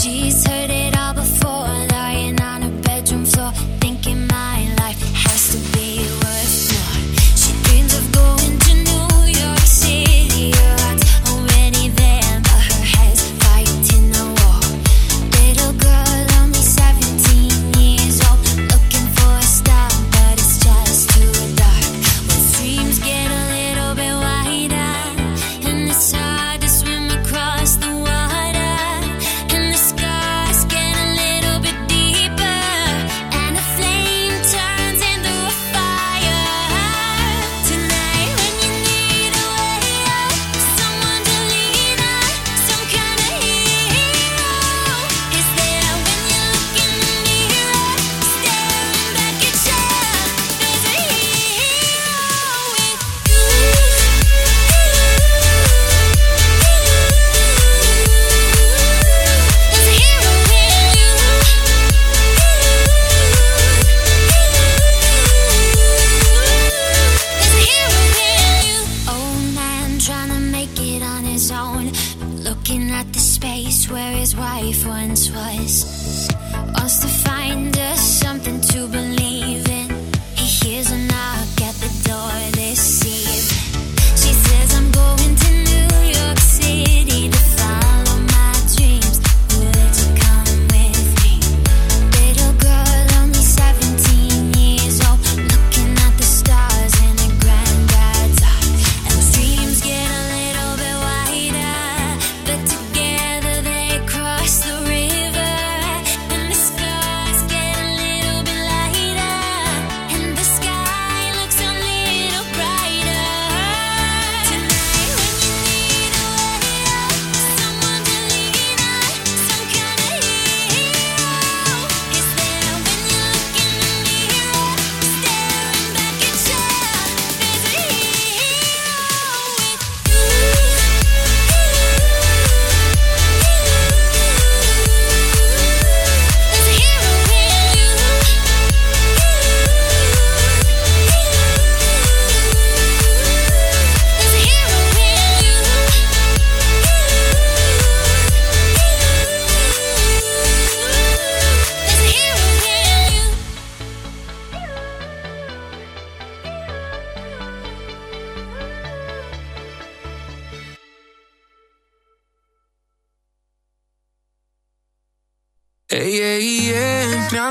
[0.00, 3.52] She's heard it all before, lying on her bedroom floor,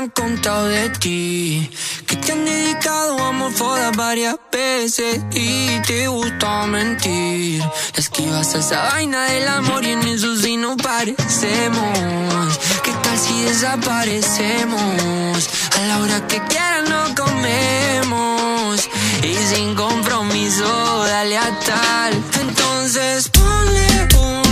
[0.02, 1.70] han contado de ti.
[2.06, 7.62] Que te han dedicado amor foda varias veces y te gusta mentir.
[7.96, 12.58] Esquivas esa vaina del amor y en eso sí no parecemos.
[12.82, 15.48] ¿Qué tal si desaparecemos?
[15.78, 18.88] A la hora que quieran no comemos.
[19.22, 22.12] Y sin compromiso, dale a tal.
[22.40, 24.51] Entonces ponle un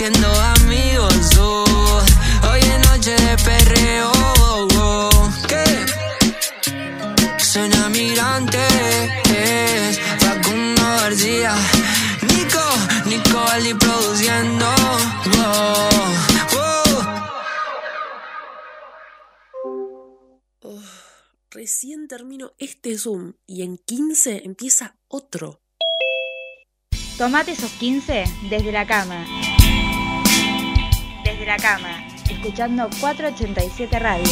[0.00, 2.02] Siendo amigos, oh.
[2.50, 4.10] Hoy es noche de perreo.
[5.46, 5.62] ¿Qué?
[7.38, 8.66] Suena migrante,
[9.28, 11.54] es Facundo García.
[12.22, 12.64] Nico,
[13.04, 14.66] Nico Ali produciendo.
[21.50, 25.60] Recién termino este Zoom y en 15 empieza otro.
[27.18, 29.26] Tomate esos 15 desde la cama.
[31.40, 34.24] Desde la cama, escuchando 487 Radio.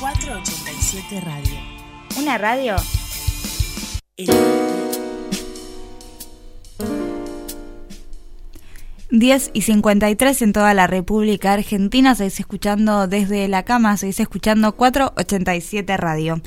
[0.00, 1.54] 487 Radio.
[2.16, 2.76] Una radio
[9.10, 12.14] 10 y 53 en toda la República Argentina.
[12.14, 16.40] Seguís escuchando desde la cama, seguís escuchando 487 Radio.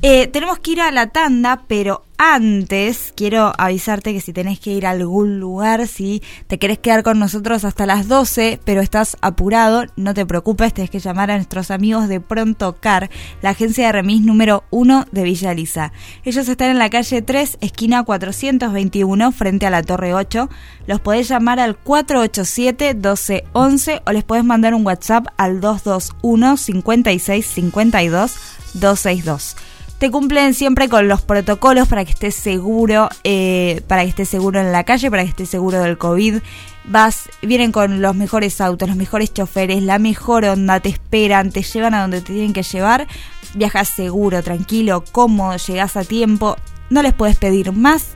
[0.00, 4.72] Eh, tenemos que ir a la tanda, pero antes quiero avisarte que si tenés que
[4.72, 9.16] ir a algún lugar, si te querés quedar con nosotros hasta las 12, pero estás
[9.22, 13.08] apurado, no te preocupes, tenés que llamar a nuestros amigos de Pronto Car,
[13.40, 15.94] la agencia de remis número 1 de Villa Lisa.
[16.22, 20.50] Ellos están en la calle 3, esquina 421, frente a la Torre 8.
[20.86, 28.34] Los podés llamar al 487-1211 o les podés mandar un WhatsApp al 221 56 52
[28.74, 29.56] 262
[30.00, 34.58] te cumplen siempre con los protocolos para que estés seguro, eh, para que estés seguro
[34.58, 36.38] en la calle, para que estés seguro del COVID.
[36.84, 41.62] Vas, vienen con los mejores autos, los mejores choferes, la mejor onda, te esperan, te
[41.62, 43.06] llevan a donde te tienen que llevar.
[43.52, 46.56] Viajas seguro, tranquilo, cómodo, llegás a tiempo.
[46.88, 48.06] No les puedes pedir más.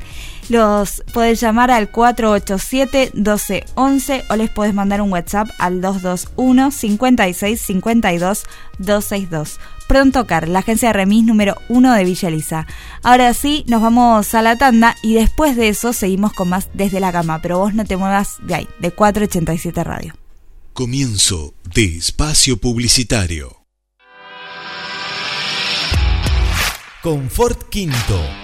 [0.48, 8.44] Los puedes llamar al 487-1211 o les puedes mandar un WhatsApp al 221 56 52
[8.78, 9.60] 262.
[9.88, 12.66] Pronto Car, la agencia de remis número 1 de Villa Elisa.
[13.02, 17.00] Ahora sí, nos vamos a la tanda y después de eso seguimos con más desde
[17.00, 20.14] la cama, pero vos no te muevas de ahí, de 487 Radio.
[20.72, 23.64] Comienzo de espacio publicitario.
[27.02, 28.43] Confort Quinto.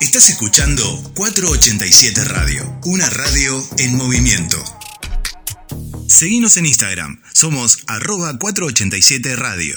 [0.00, 0.84] Estás escuchando
[1.14, 4.56] 487 Radio, una radio en movimiento.
[6.06, 9.76] Seguimos en Instagram, somos arroba 487 Radio.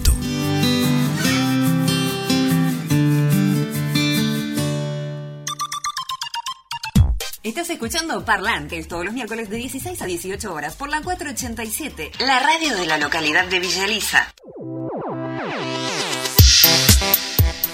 [7.51, 12.39] Estás escuchando Parlantes todos los miércoles de 16 a 18 horas por la 487, la
[12.39, 14.33] radio de la localidad de Villa Elisa.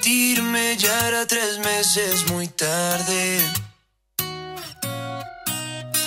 [0.00, 3.40] sentirme ya era tres meses muy tarde.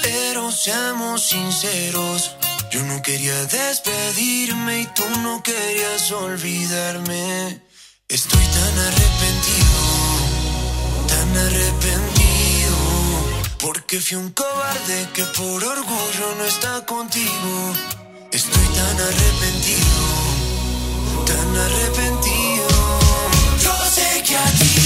[0.02, 2.32] Pero seamos sinceros,
[2.72, 7.62] yo no quería despedirme y tú no querías olvidarme.
[8.08, 9.80] Estoy tan arrepentido,
[11.08, 12.78] tan arrepentido,
[13.60, 17.74] porque fui un cobarde que por orgullo no está contigo.
[18.32, 20.06] Estoy tan arrepentido,
[21.26, 22.73] tan arrepentido.
[24.34, 24.83] your teeth.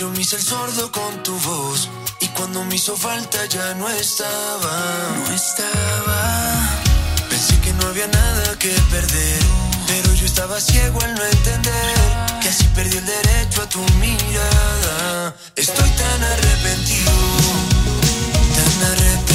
[0.00, 1.90] yo me hice el sordo con tu voz.
[2.20, 4.74] Y cuando me hizo falta ya no estaba.
[5.14, 6.20] No estaba.
[7.28, 9.42] Pensé que no había nada que perder.
[9.88, 11.94] Pero yo estaba ciego al no entender
[12.40, 15.34] que así perdí el derecho a tu mirada.
[15.54, 17.12] Estoy tan arrepentido,
[18.56, 19.29] tan arrepentido.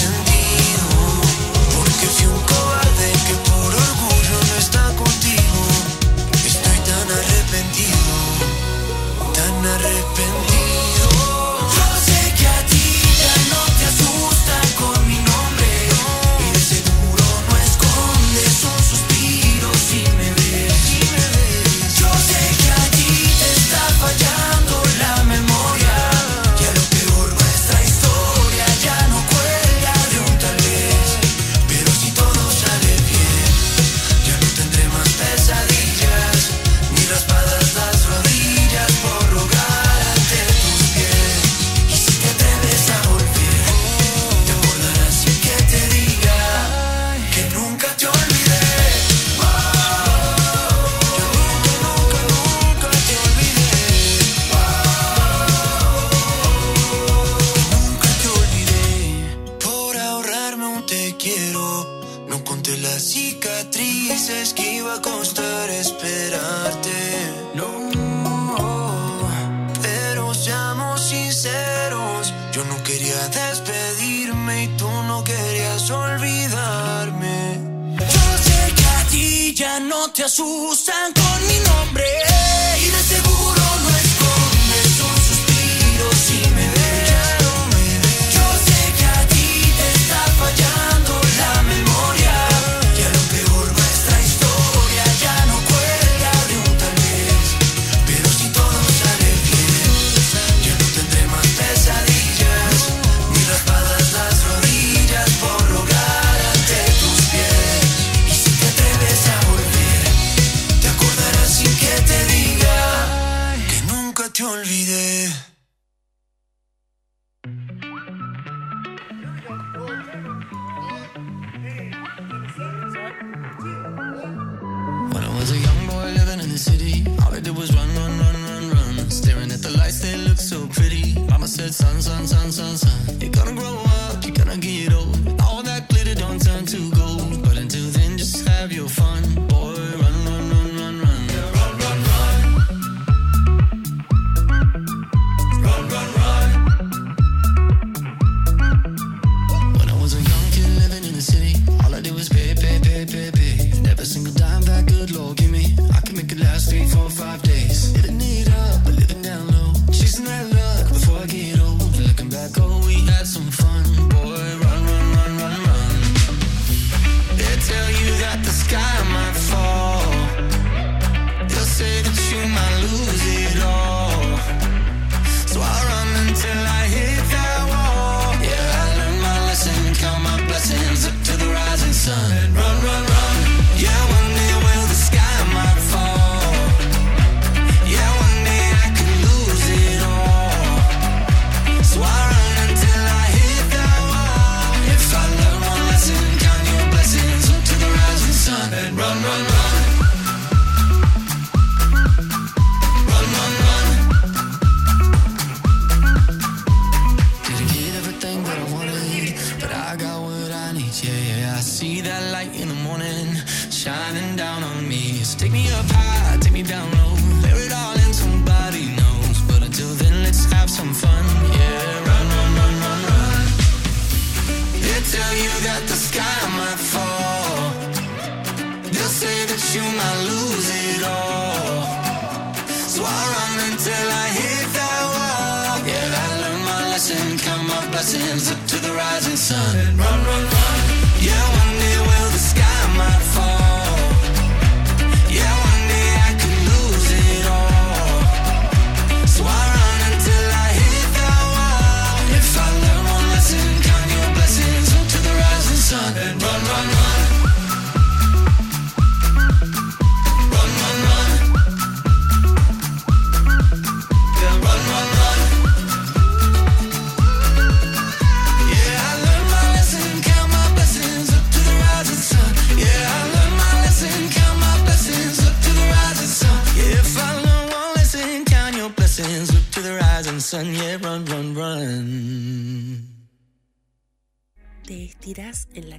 [80.15, 81.14] te asustan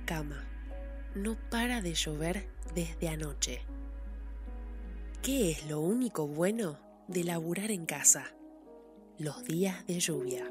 [0.07, 0.45] cama.
[1.15, 3.61] No para de llover desde anoche.
[5.23, 6.79] ¿Qué es lo único bueno
[7.09, 8.33] de laburar en casa?
[9.19, 10.51] Los días de lluvia.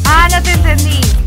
[0.06, 1.25] Ah, no te entendí.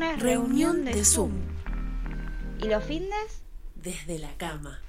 [0.00, 1.32] reunión de Zoom.
[2.62, 3.42] ¿Y los fitness?
[3.74, 4.80] Desde la cama.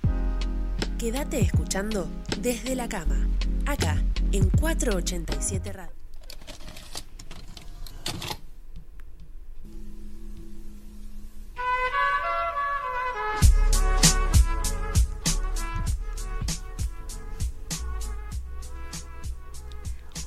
[0.98, 2.08] Quédate escuchando
[2.40, 3.28] desde la cama,
[3.66, 4.02] acá,
[4.32, 5.92] en 487 Radio.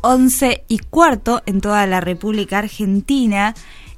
[0.02, 3.54] Once y cuarto en toda la República Argentina.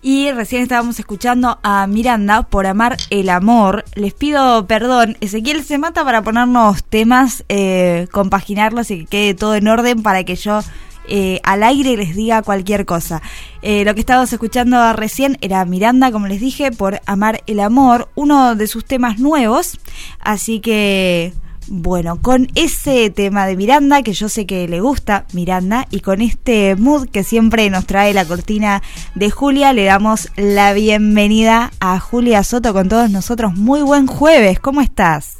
[0.08, 3.84] Y recién estábamos escuchando a Miranda por amar el amor.
[3.96, 9.56] Les pido perdón, Ezequiel se mata para ponernos temas, eh, compaginarlos y que quede todo
[9.56, 10.60] en orden para que yo
[11.08, 13.20] eh, al aire les diga cualquier cosa.
[13.62, 18.08] Eh, lo que estábamos escuchando recién era Miranda, como les dije, por amar el amor,
[18.14, 19.76] uno de sus temas nuevos.
[20.20, 21.32] Así que
[21.68, 26.20] bueno, con ese tema de Miranda, que yo sé que le gusta Miranda, y con
[26.20, 28.82] este mood que siempre nos trae la cortina
[29.14, 33.54] de Julia, le damos la bienvenida a Julia Soto con todos nosotros.
[33.54, 35.36] Muy buen jueves, ¿cómo estás?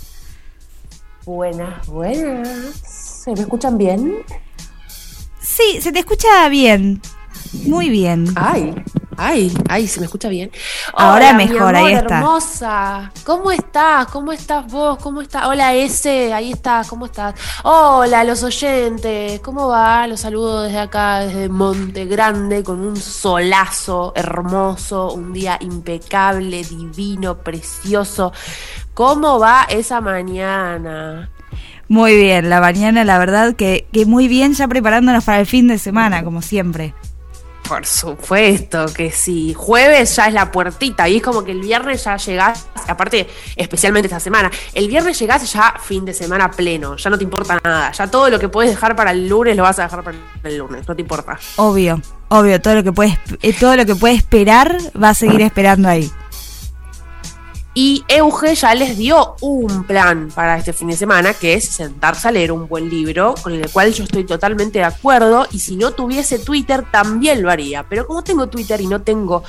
[1.25, 2.49] Buenas, buenas.
[3.25, 4.15] ¿Se me escuchan bien?
[5.41, 7.01] Sí, se te escucha bien.
[7.53, 8.27] Muy bien.
[8.37, 8.75] Ay,
[9.17, 10.51] ay, ay, se me escucha bien.
[10.93, 12.19] Ahora Hola, mejor, mi amor, ahí está.
[12.19, 13.13] Hermosa.
[13.25, 14.07] ¿Cómo estás?
[14.09, 14.99] ¿Cómo estás vos?
[14.99, 15.47] ¿Cómo estás?
[15.47, 17.35] Hola, ese, ahí estás, ¿cómo estás?
[17.65, 20.07] Hola, los oyentes, ¿cómo va?
[20.07, 27.39] Los saludo desde acá, desde Monte Grande, con un solazo hermoso, un día impecable, divino,
[27.39, 28.33] precioso.
[28.95, 31.31] ¿Cómo va esa mañana?
[31.89, 35.69] Muy bien, la mañana la verdad que, que muy bien ya preparándonos para el fin
[35.69, 36.95] de semana, como siempre.
[37.69, 39.53] Por supuesto que sí.
[39.55, 43.27] Jueves ya es la puertita y es como que el viernes ya llegás, aparte,
[43.57, 47.59] especialmente esta semana, el viernes llegás ya fin de semana pleno, ya no te importa
[47.65, 50.17] nada, ya todo lo que puedes dejar para el lunes lo vas a dejar para
[50.45, 51.39] el lunes, no te importa.
[51.57, 55.43] Obvio, obvio, todo lo que puedes, eh, todo lo que puede esperar va a seguir
[55.43, 56.11] esperando ahí.
[57.79, 62.27] Y Euge ya les dio un plan para este fin de semana, que es sentarse
[62.27, 65.77] a leer un buen libro, con el cual yo estoy totalmente de acuerdo, y si
[65.77, 67.83] no tuviese Twitter también lo haría.
[67.83, 69.45] Pero como tengo Twitter y no tengo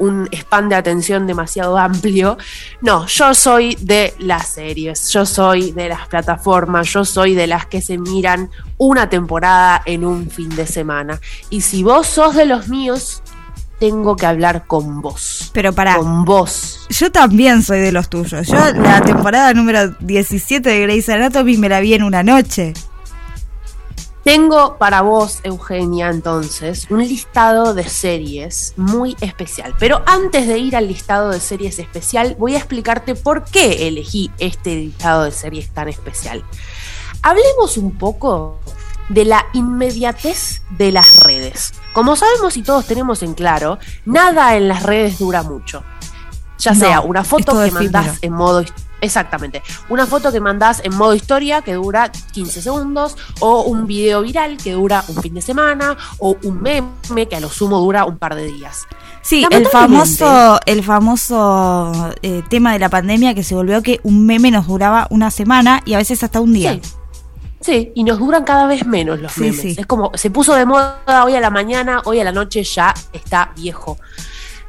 [0.00, 2.36] un span de atención demasiado amplio,
[2.80, 7.66] no, yo soy de las series, yo soy de las plataformas, yo soy de las
[7.66, 11.20] que se miran una temporada en un fin de semana.
[11.48, 13.22] Y si vos sos de los míos,
[13.78, 15.50] tengo que hablar con vos.
[15.52, 15.96] Pero para.
[15.96, 16.86] Con vos.
[16.90, 18.46] Yo también soy de los tuyos.
[18.46, 22.74] Yo la temporada número 17 de Grey's Anatomy me la vi en una noche.
[24.24, 29.74] Tengo para vos, Eugenia, entonces, un listado de series muy especial.
[29.78, 34.30] Pero antes de ir al listado de series especial, voy a explicarte por qué elegí
[34.38, 36.44] este listado de series tan especial.
[37.22, 38.58] Hablemos un poco
[39.08, 41.72] de la inmediatez de las redes.
[41.92, 45.82] Como sabemos y todos tenemos en claro, nada en las redes dura mucho.
[46.58, 48.64] Ya No, sea una foto que mandás en modo
[49.00, 49.62] Exactamente.
[49.88, 54.56] Una foto que mandás en modo historia que dura 15 segundos, o un video viral
[54.56, 58.18] que dura un fin de semana, o un meme que a lo sumo dura un
[58.18, 58.86] par de días.
[59.22, 64.26] Sí, el famoso, el famoso eh, tema de la pandemia que se volvió que un
[64.26, 66.74] meme nos duraba una semana y a veces hasta un día.
[66.74, 66.97] Sí.
[67.60, 69.60] Sí, y nos duran cada vez menos los Sí, memes.
[69.60, 69.74] sí.
[69.78, 72.94] Es como, se puso de moda hoy a la mañana, hoy a la noche ya
[73.12, 73.98] está viejo.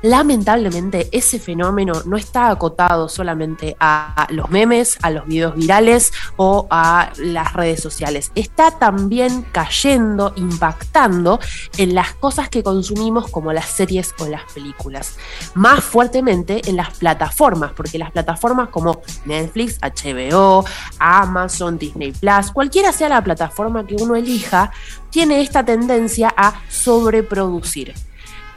[0.01, 6.67] Lamentablemente, ese fenómeno no está acotado solamente a los memes, a los videos virales o
[6.69, 8.31] a las redes sociales.
[8.33, 11.39] Está también cayendo, impactando
[11.77, 15.17] en las cosas que consumimos como las series o las películas.
[15.53, 20.63] Más fuertemente en las plataformas, porque las plataformas como Netflix, HBO,
[20.97, 24.71] Amazon, Disney Plus, cualquiera sea la plataforma que uno elija,
[25.09, 27.93] tiene esta tendencia a sobreproducir.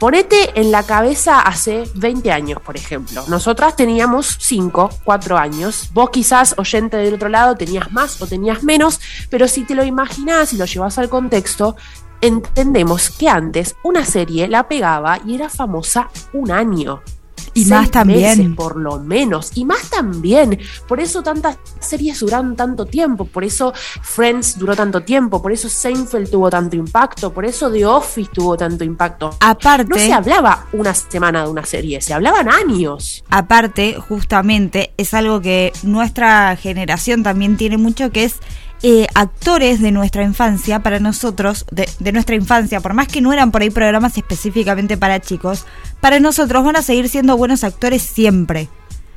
[0.03, 3.23] Ponete en la cabeza hace 20 años, por ejemplo.
[3.29, 5.91] Nosotras teníamos 5, 4 años.
[5.93, 8.99] Vos quizás, oyente del otro lado, tenías más o tenías menos,
[9.29, 11.77] pero si te lo imaginás y lo llevas al contexto,
[12.19, 17.01] entendemos que antes una serie la pegaba y era famosa un año.
[17.53, 18.37] Y Seis más también.
[18.39, 19.51] meses, por lo menos.
[19.55, 20.59] Y más también.
[20.87, 23.25] Por eso tantas series duraron tanto tiempo.
[23.25, 25.41] Por eso Friends duró tanto tiempo.
[25.41, 27.33] Por eso Seinfeld tuvo tanto impacto.
[27.33, 29.35] Por eso The Office tuvo tanto impacto.
[29.39, 33.23] Aparte, No se hablaba una semana de una serie, se hablaban años.
[33.29, 38.35] aparte, justamente, es algo que nuestra generación también tiene mucho, que es
[38.81, 43.31] eh, actores de nuestra infancia, para nosotros, de, de nuestra infancia, por más que no
[43.31, 45.65] eran por ahí programas específicamente para chicos,
[46.01, 48.67] para nosotros van a seguir siendo buenos actores siempre.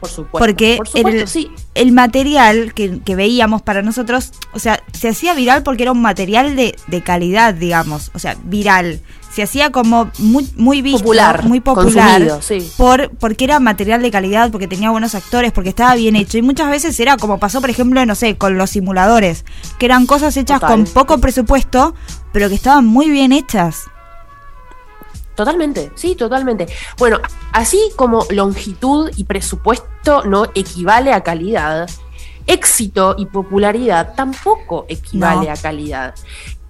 [0.00, 0.38] Por supuesto.
[0.38, 1.50] Porque por supuesto, el, sí.
[1.74, 6.02] el material que, que veíamos para nosotros, o sea, se hacía viral porque era un
[6.02, 9.00] material de, de calidad, digamos, o sea, viral.
[9.36, 12.72] Se hacía como muy, muy visto, Popular, muy popular, sí.
[12.78, 16.38] por, porque era material de calidad, porque tenía buenos actores, porque estaba bien hecho.
[16.38, 19.44] Y muchas veces era como pasó, por ejemplo, no sé, con los simuladores,
[19.78, 20.76] que eran cosas hechas Total.
[20.84, 21.94] con poco presupuesto,
[22.32, 23.82] pero que estaban muy bien hechas.
[25.34, 26.66] Totalmente, sí, totalmente.
[26.96, 27.18] Bueno,
[27.52, 31.90] así como longitud y presupuesto no equivale a calidad,
[32.46, 35.52] éxito y popularidad tampoco equivale No.
[35.52, 36.14] a calidad.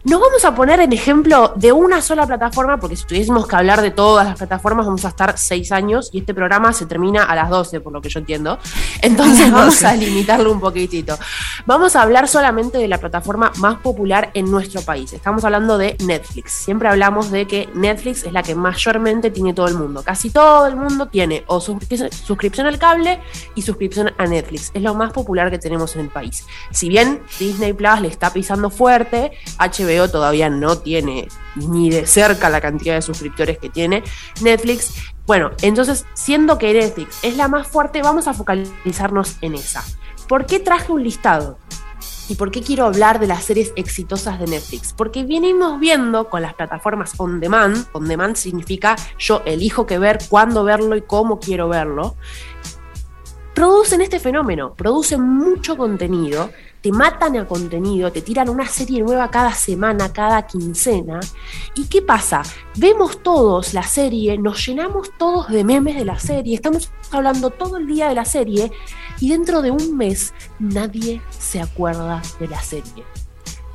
[0.08, 3.82] Nos vamos a poner en ejemplo de una sola plataforma, porque si tuviésemos que hablar
[3.82, 7.34] de todas las plataformas, vamos a estar seis años y este programa se termina a
[7.34, 8.56] las 12, por lo que yo entiendo.
[9.02, 9.86] Entonces vamos 12.
[9.88, 11.18] a limitarlo un poquitito.
[11.66, 15.12] Vamos a hablar solamente de la plataforma más popular en nuestro país.
[15.12, 16.52] Estamos hablando de Netflix.
[16.52, 20.04] Siempre hablamos de que Netflix es la que mayormente tiene todo el mundo.
[20.04, 23.20] Casi todo el mundo tiene o suscri- suscripción al cable
[23.56, 24.70] y suscripción a Netflix.
[24.72, 26.46] Es lo más popular que tenemos en el país.
[26.70, 32.50] Si bien Disney Plus le está pisando fuerte, HBO todavía no tiene ni de cerca
[32.50, 34.04] la cantidad de suscriptores que tiene
[34.40, 34.94] Netflix.
[35.26, 39.82] Bueno, entonces, siendo que Netflix es la más fuerte, vamos a focalizarnos en esa.
[40.28, 41.58] ¿Por qué traje un listado?
[42.28, 44.92] ¿Y por qué quiero hablar de las series exitosas de Netflix?
[44.92, 50.18] Porque venimos viendo con las plataformas on demand, on demand significa yo elijo qué ver,
[50.28, 52.16] cuándo verlo y cómo quiero verlo,
[53.54, 59.30] producen este fenómeno, producen mucho contenido, te matan a contenido, te tiran una serie nueva
[59.30, 61.20] cada semana, cada quincena.
[61.74, 62.42] ¿Y qué pasa?
[62.76, 67.78] Vemos todos la serie, nos llenamos todos de memes de la serie, estamos hablando todo
[67.78, 68.70] el día de la serie
[69.20, 73.25] y dentro de un mes nadie se acuerda de la serie.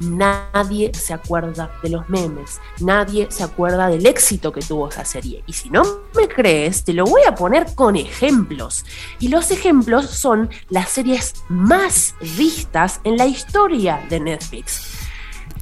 [0.01, 5.43] Nadie se acuerda de los memes, nadie se acuerda del éxito que tuvo esa serie.
[5.47, 5.83] Y si no
[6.15, 8.83] me crees, te lo voy a poner con ejemplos.
[9.19, 14.81] Y los ejemplos son las series más vistas en la historia de Netflix.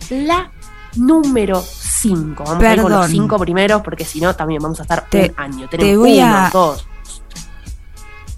[0.09, 0.51] La
[0.95, 2.43] número 5.
[2.45, 3.11] Vamos a ir con los Perdón.
[3.11, 5.69] 5 primeros porque si no también vamos a estar Te- un año.
[5.69, 6.87] te Tenemos voy uno, a- dos.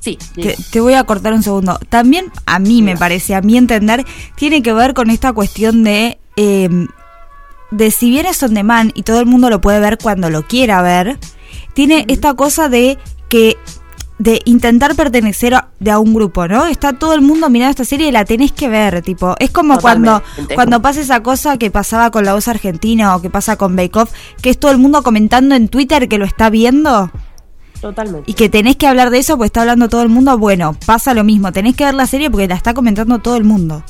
[0.02, 1.80] Sí, Te, te voy a cortar un segundo.
[1.90, 4.04] También a mí me parece, a mi entender,
[4.36, 6.88] tiene que ver con esta cuestión de, eh,
[7.70, 10.48] de si bien es on demand y todo el mundo lo puede ver cuando lo
[10.48, 11.20] quiera ver,
[11.76, 12.98] tiene esta cosa de
[13.30, 13.58] que
[14.18, 16.66] de intentar pertenecer a, de a un grupo, ¿no?
[16.66, 19.80] Está todo el mundo mirando esta serie y la tenés que ver, tipo, es como
[19.80, 20.24] cuando
[20.56, 23.98] cuando pasa esa cosa que pasaba con la voz argentina o que pasa con Bake
[23.98, 24.12] Off,
[24.42, 27.12] que es todo el mundo comentando en Twitter que lo está viendo
[27.82, 28.30] Totalmente.
[28.30, 31.14] y que tenés que hablar de eso porque está hablando todo el mundo, bueno, pasa
[31.14, 33.84] lo mismo, tenés que ver la serie porque la está comentando todo el mundo.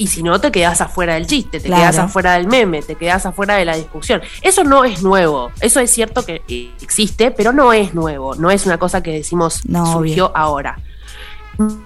[0.00, 1.82] Y si no, te quedas afuera del chiste, te Claro.
[1.82, 4.20] quedas afuera del meme, te quedas afuera de la discusión.
[4.42, 5.50] Eso no es nuevo.
[5.60, 6.42] Eso es cierto que
[6.80, 8.36] existe, pero no es nuevo.
[8.36, 10.36] No es una cosa que decimos No, surgió obvio.
[10.36, 10.78] ahora.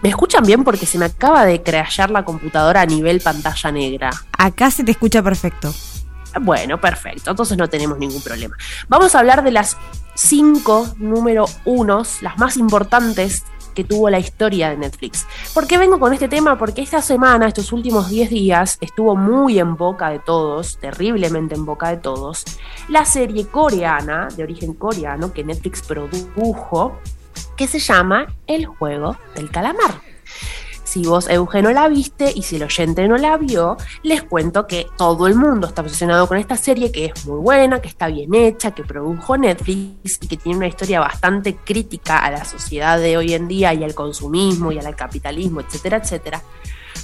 [0.02, 0.62] ¿Me escuchan bien?
[0.64, 4.10] Porque se me acaba de crashear la computadora a nivel pantalla negra.
[4.36, 5.72] Acá se te escucha perfecto.
[6.38, 7.30] Bueno, perfecto.
[7.30, 8.54] Entonces no tenemos ningún problema.
[8.88, 9.78] Vamos a hablar de las
[10.14, 13.44] cinco número unos, las más importantes
[13.74, 15.26] que tuvo la historia de Netflix.
[15.54, 16.58] ¿Por qué vengo con este tema?
[16.58, 21.64] Porque esta semana, estos últimos 10 días, estuvo muy en boca de todos, terriblemente en
[21.64, 22.44] boca de todos,
[22.88, 26.98] la serie coreana, de origen coreano, que Netflix produjo,
[27.56, 30.11] que se llama El Juego del Calamar.
[30.92, 34.66] Si vos, Euge, no la viste y si el oyente no la vio, les cuento
[34.66, 38.08] que todo el mundo está obsesionado con esta serie, que es muy buena, que está
[38.08, 43.00] bien hecha, que produjo Netflix y que tiene una historia bastante crítica a la sociedad
[43.00, 46.42] de hoy en día y al consumismo y al capitalismo, etcétera, etcétera.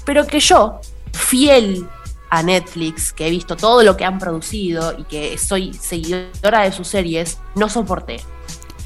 [0.04, 0.80] Pero que yo,
[1.14, 1.88] fiel
[2.28, 6.72] a Netflix, que he visto todo lo que han producido y que soy seguidora de
[6.72, 8.20] sus series, no soporté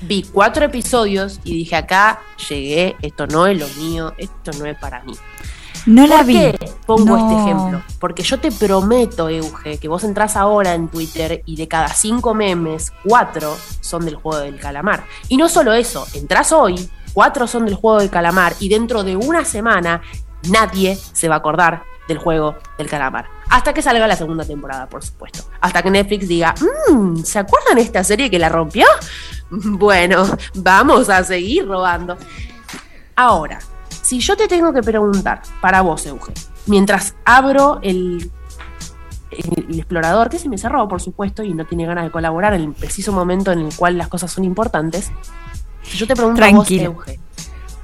[0.03, 4.77] vi cuatro episodios y dije acá llegué, esto no es lo mío, esto no es
[4.79, 5.15] para mí.
[5.87, 6.35] No la ¿Por vi.
[6.35, 7.29] qué pongo No.
[7.29, 7.83] este ejemplo?
[7.99, 12.35] Porque yo te prometo, Euge, que vos entrás ahora en Twitter y de cada cinco
[12.35, 15.05] memes, cuatro son del juego del calamar.
[15.29, 19.17] Y no solo eso, entrás hoy, cuatro son del juego del calamar y dentro de
[19.17, 20.03] una semana
[20.49, 23.27] nadie se va a acordar del juego del calamar.
[23.49, 25.45] Hasta que salga la segunda temporada, por supuesto.
[25.61, 26.55] Hasta que Netflix diga,
[26.91, 28.87] "Mm, ¿se acuerdan de esta serie que la rompió?
[29.51, 30.25] Bueno,
[30.55, 32.17] vamos a seguir robando.
[33.15, 33.59] Ahora,
[34.03, 36.33] si yo te tengo que preguntar, para vos, Euge,
[36.67, 38.31] mientras abro el,
[39.31, 42.55] el, el explorador, que se me cerró, por supuesto, y no tiene ganas de colaborar
[42.55, 45.13] en el preciso momento en el cual las cosas son importantes,
[45.83, 46.85] si yo te pregunto a vos, Tranquilo.
[46.93, 47.21] Euge,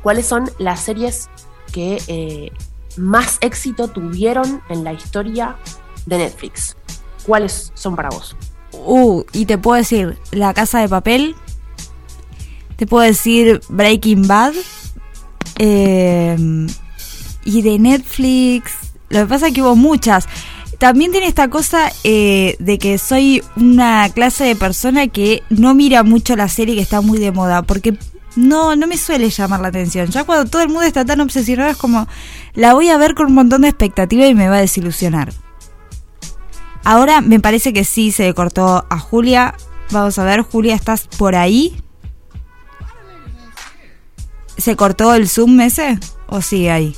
[0.02, 1.28] ¿cuáles son las series
[1.72, 2.52] que eh,
[2.98, 5.56] más éxito tuvieron en la historia
[6.06, 6.76] de Netflix?
[7.26, 8.36] ¿Cuáles son para vos?
[8.72, 11.34] Uh, y te puedo decir La Casa de Papel.
[12.76, 14.54] Te puedo decir Breaking Bad.
[15.58, 16.66] eh,
[17.44, 18.72] y de Netflix.
[19.08, 20.26] Lo que pasa es que hubo muchas.
[20.78, 26.04] también tiene esta cosa eh, de que soy una clase de persona que no mira
[26.04, 27.98] mucho la serie que está muy de moda, porque
[28.36, 30.08] no, no me suele llamar la atención.
[30.08, 32.06] Ya cuando todo el mundo está tan obsesionado es como,
[32.54, 35.32] la voy a ver con un montón de expectativa y me va a desilusionar.
[36.84, 39.54] Ahora me parece que sí se le cortó a Julia.
[39.90, 41.76] Vamos a ver, Julia, ¿estás por ahí?
[44.56, 45.98] ¿Se cortó el Zoom ese?
[46.26, 46.96] ¿O sigue ahí?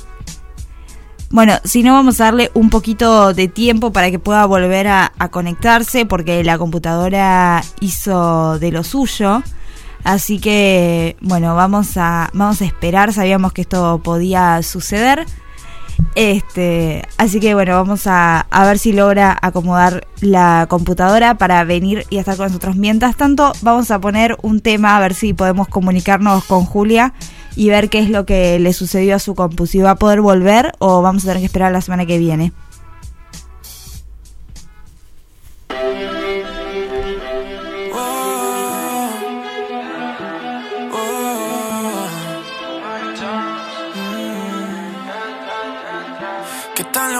[1.29, 5.13] Bueno, si no, vamos a darle un poquito de tiempo para que pueda volver a,
[5.17, 9.41] a, conectarse, porque la computadora hizo de lo suyo.
[10.03, 13.13] Así que, bueno, vamos a, vamos a esperar.
[13.13, 15.25] Sabíamos que esto podía suceder.
[16.15, 22.05] Este, así que bueno, vamos a, a, ver si logra acomodar la computadora para venir
[22.09, 22.75] y estar con nosotros.
[22.75, 27.13] Mientras tanto, vamos a poner un tema a ver si podemos comunicarnos con Julia
[27.55, 29.67] y ver qué es lo que le sucedió a su compu.
[29.67, 32.51] Si va a poder volver o vamos a tener que esperar la semana que viene.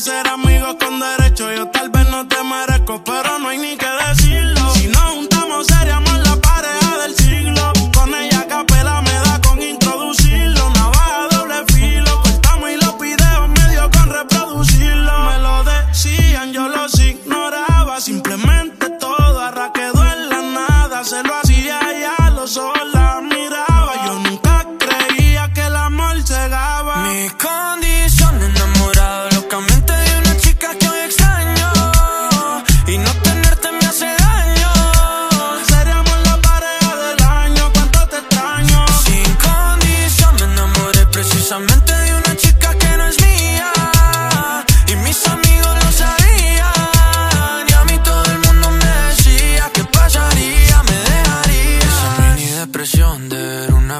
[0.00, 0.49] Cansé de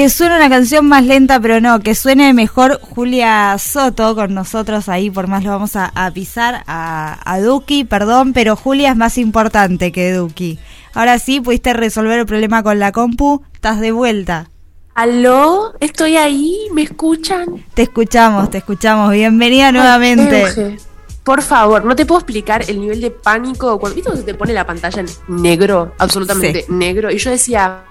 [0.00, 4.88] Que suene una canción más lenta, pero no, que suene mejor Julia Soto con nosotros
[4.88, 8.96] ahí, por más lo vamos a, a pisar a, a Duki, perdón, pero Julia es
[8.96, 10.58] más importante que Duki.
[10.94, 14.48] Ahora sí, pudiste resolver el problema con la compu, estás de vuelta.
[14.94, 15.74] ¿Aló?
[15.80, 16.56] ¿Estoy ahí?
[16.72, 17.62] ¿Me escuchan?
[17.74, 19.12] Te escuchamos, te escuchamos.
[19.12, 20.40] Bienvenida nuevamente.
[20.44, 20.78] Euge.
[21.24, 24.34] Por favor, no te puedo explicar el nivel de pánico cuando viste cuando se te
[24.34, 26.72] pone la pantalla en negro, absolutamente Sí.
[26.72, 27.10] negro.
[27.10, 27.82] Y yo decía,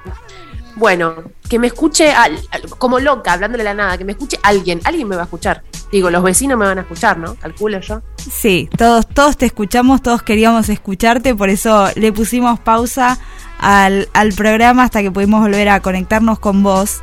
[0.79, 1.13] bueno,
[1.47, 4.79] que me escuche al- al- como loca, hablándole a la nada, que me escuche alguien,
[4.85, 5.61] alguien me va a escuchar.
[5.91, 7.35] Digo, los vecinos me van a escuchar, ¿no?
[7.35, 8.01] Calculo yo.
[8.17, 13.17] Sí, todos, todos te escuchamos, todos queríamos escucharte, por eso le pusimos pausa
[13.59, 17.01] al, al programa hasta que pudimos volver a conectarnos con vos.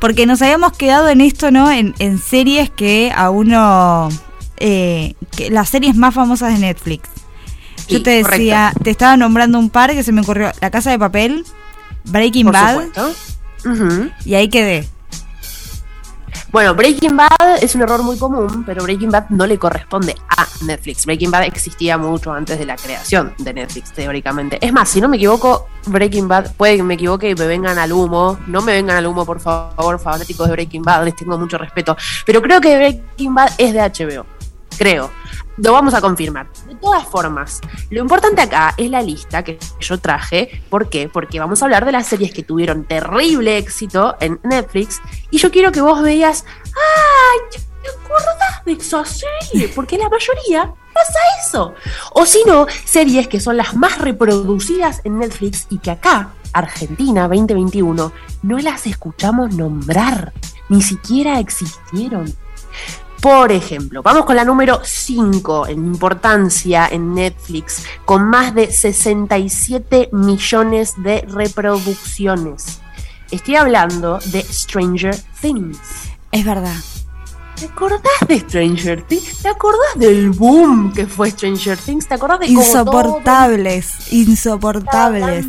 [0.00, 1.70] Porque nos habíamos quedado en esto, ¿no?
[1.70, 4.08] En, en series que a uno.
[4.58, 7.08] eh, que las series más famosas de Netflix.
[7.88, 10.90] Yo Sí, te decía, te estaba nombrando un par que se me ocurrió: La Casa
[10.90, 11.44] de Papel,
[12.04, 12.88] Breaking Por Bad,
[14.24, 14.88] y ahí quedé.
[16.54, 20.46] Bueno, Breaking Bad es un error muy común, pero Breaking Bad no le corresponde a
[20.64, 21.04] Netflix.
[21.04, 24.64] Breaking Bad existía mucho antes de la creación de Netflix, teóricamente.
[24.64, 27.76] Es más, si no me equivoco, Breaking Bad, puede que me equivoque y me vengan
[27.78, 28.38] al humo.
[28.46, 31.96] No me vengan al humo, por favor, fanáticos de Breaking Bad, les tengo mucho respeto.
[32.24, 34.24] Pero creo que Breaking Bad es de HBO.
[34.78, 35.10] Creo.
[35.56, 36.48] Lo vamos a confirmar.
[36.66, 37.60] De todas formas,
[37.90, 40.62] lo importante acá es la lista que yo traje.
[40.68, 41.08] ¿Por qué?
[41.08, 45.00] Porque vamos a hablar de las series que tuvieron terrible éxito en Netflix.
[45.30, 47.60] Y yo quiero que vos veas, ¡ay!
[47.82, 49.68] ¿Te acordás de esa serie?
[49.68, 51.74] Porque la mayoría pasa eso.
[52.14, 57.28] O si no, series que son las más reproducidas en Netflix y que acá, Argentina
[57.28, 58.12] 2021,
[58.42, 60.32] no las escuchamos nombrar.
[60.68, 62.34] Ni siquiera existieron.
[63.24, 70.10] Por ejemplo, vamos con la número 5 en importancia en Netflix, con más de 67
[70.12, 72.80] millones de reproducciones.
[73.30, 75.78] Estoy hablando de Stranger Things.
[76.32, 76.76] Es verdad.
[77.58, 79.38] ¿Te acordás de Stranger Things?
[79.40, 82.06] ¿Te acordás del boom que fue Stranger Things?
[82.06, 85.46] ¿Te acordás de todo- Insoportables, insoportables.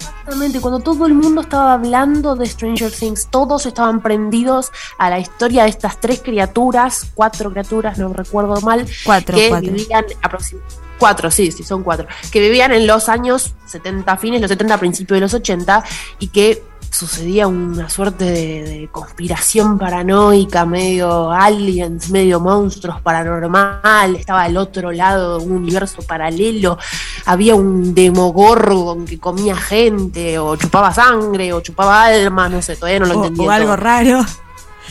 [0.00, 5.18] Exactamente, cuando todo el mundo estaba hablando de Stranger Things, todos estaban prendidos a la
[5.18, 9.72] historia de estas tres criaturas, cuatro criaturas, no recuerdo mal, Cuatro, que cuatro.
[9.72, 10.76] vivían aproximadamente.
[10.98, 12.06] Cuatro, sí, sí, son cuatro.
[12.30, 15.82] Que vivían en los años 70, fines, los 70, principios de los 80,
[16.18, 24.42] y que sucedía una suerte de, de conspiración paranoica, medio aliens, medio monstruos paranormal, estaba
[24.42, 26.78] al otro lado de un universo paralelo,
[27.26, 33.00] había un demogorgon que comía gente, o chupaba sangre, o chupaba alma, no sé, todavía
[33.00, 33.46] no lo O, entendí.
[33.46, 34.20] o algo raro.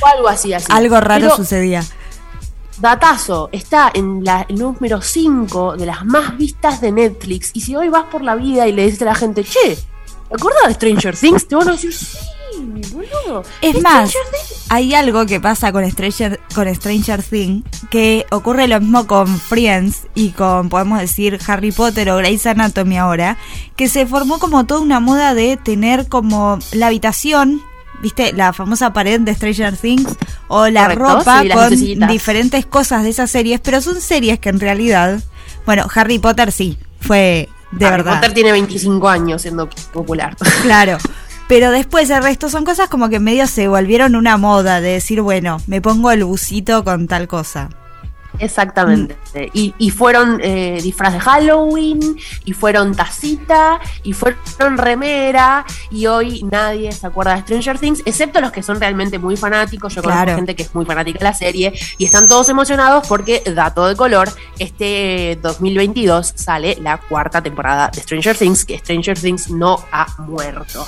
[0.01, 0.67] O algo así, así.
[0.69, 1.84] Algo raro Pero, sucedía.
[2.77, 7.51] Datazo, está en la el número 5 de las más vistas de Netflix.
[7.53, 9.77] Y si hoy vas por la vida y le dices a la gente, che,
[10.30, 11.47] ¿te acuerdas de Stranger Things?
[11.47, 12.18] Te van a decir, sí,
[12.93, 13.43] boludo.
[13.61, 14.14] Es más,
[14.69, 20.07] hay algo que pasa con Stranger, con Stranger Things que ocurre lo mismo con Friends
[20.15, 23.38] y con, podemos decir, Harry Potter o Grey's Anatomy ahora,
[23.76, 27.61] que se formó como toda una moda de tener como la habitación,
[28.01, 28.34] ¿viste?
[28.34, 30.15] La famosa pared de Stranger Things
[30.47, 32.10] o la Correcto, ropa sí, con lucecitas.
[32.10, 35.22] diferentes cosas de esas series, pero son series que en realidad,
[35.65, 38.16] bueno, Harry Potter sí, fue de Harry verdad.
[38.16, 40.36] Potter tiene 25 años siendo popular.
[40.62, 40.98] Claro.
[41.48, 45.22] Pero después el resto son cosas como que medio se volvieron una moda de decir,
[45.22, 47.70] bueno, me pongo el busito con tal cosa.
[48.38, 49.18] Exactamente.
[49.53, 56.43] Y, y fueron eh, disfraz de Halloween, y fueron tacita, y fueron remera, y hoy
[56.43, 59.95] nadie se acuerda de Stranger Things, excepto los que son realmente muy fanáticos.
[59.95, 63.41] Yo conozco gente que es muy fanática de la serie, y están todos emocionados porque,
[63.56, 64.30] dato de color,
[64.60, 70.85] este 2022 sale la cuarta temporada de Stranger Things, que Stranger Things no ha muerto.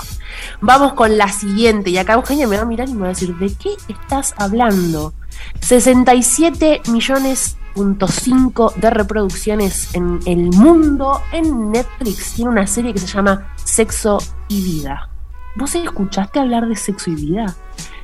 [0.62, 3.10] Vamos con la siguiente, y acá Eugenia me va a mirar y me va a
[3.10, 5.14] decir, ¿de qué estás hablando?
[5.60, 13.00] 67 millones punto cinco de reproducciones en el mundo en Netflix tiene una serie que
[13.00, 14.18] se llama Sexo
[14.50, 15.12] y Vida.
[15.56, 17.54] ¿Vos escuchaste hablar de sexo y vida?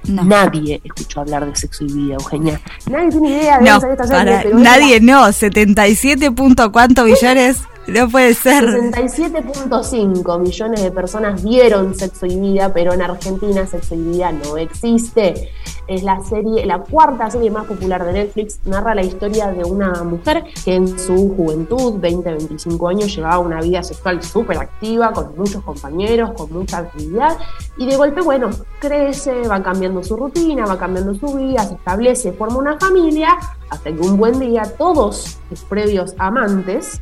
[0.04, 2.60] Nadie escuchó hablar de sexo y vida, Eugenia.
[2.90, 8.10] Nadie tiene idea de No, esta serie, para, nadie no, 77 punto cuánto billones, no
[8.10, 8.66] puede ser.
[8.66, 14.58] 67.5 millones de personas vieron Sexo y Vida, pero en Argentina Sexo y Vida no
[14.58, 15.50] existe.
[15.88, 20.04] Es la serie, la cuarta serie más popular de Netflix, narra la historia de una
[20.04, 25.64] mujer que en su juventud, 20-25 años, llevaba una vida sexual súper activa, con muchos
[25.64, 27.38] compañeros, con mucha actividad,
[27.78, 28.50] y de golpe, bueno,
[28.80, 33.38] crece, va cambiando su rutina, va cambiando su vida, se establece, forma una familia,
[33.70, 37.02] hasta que un buen día todos sus previos amantes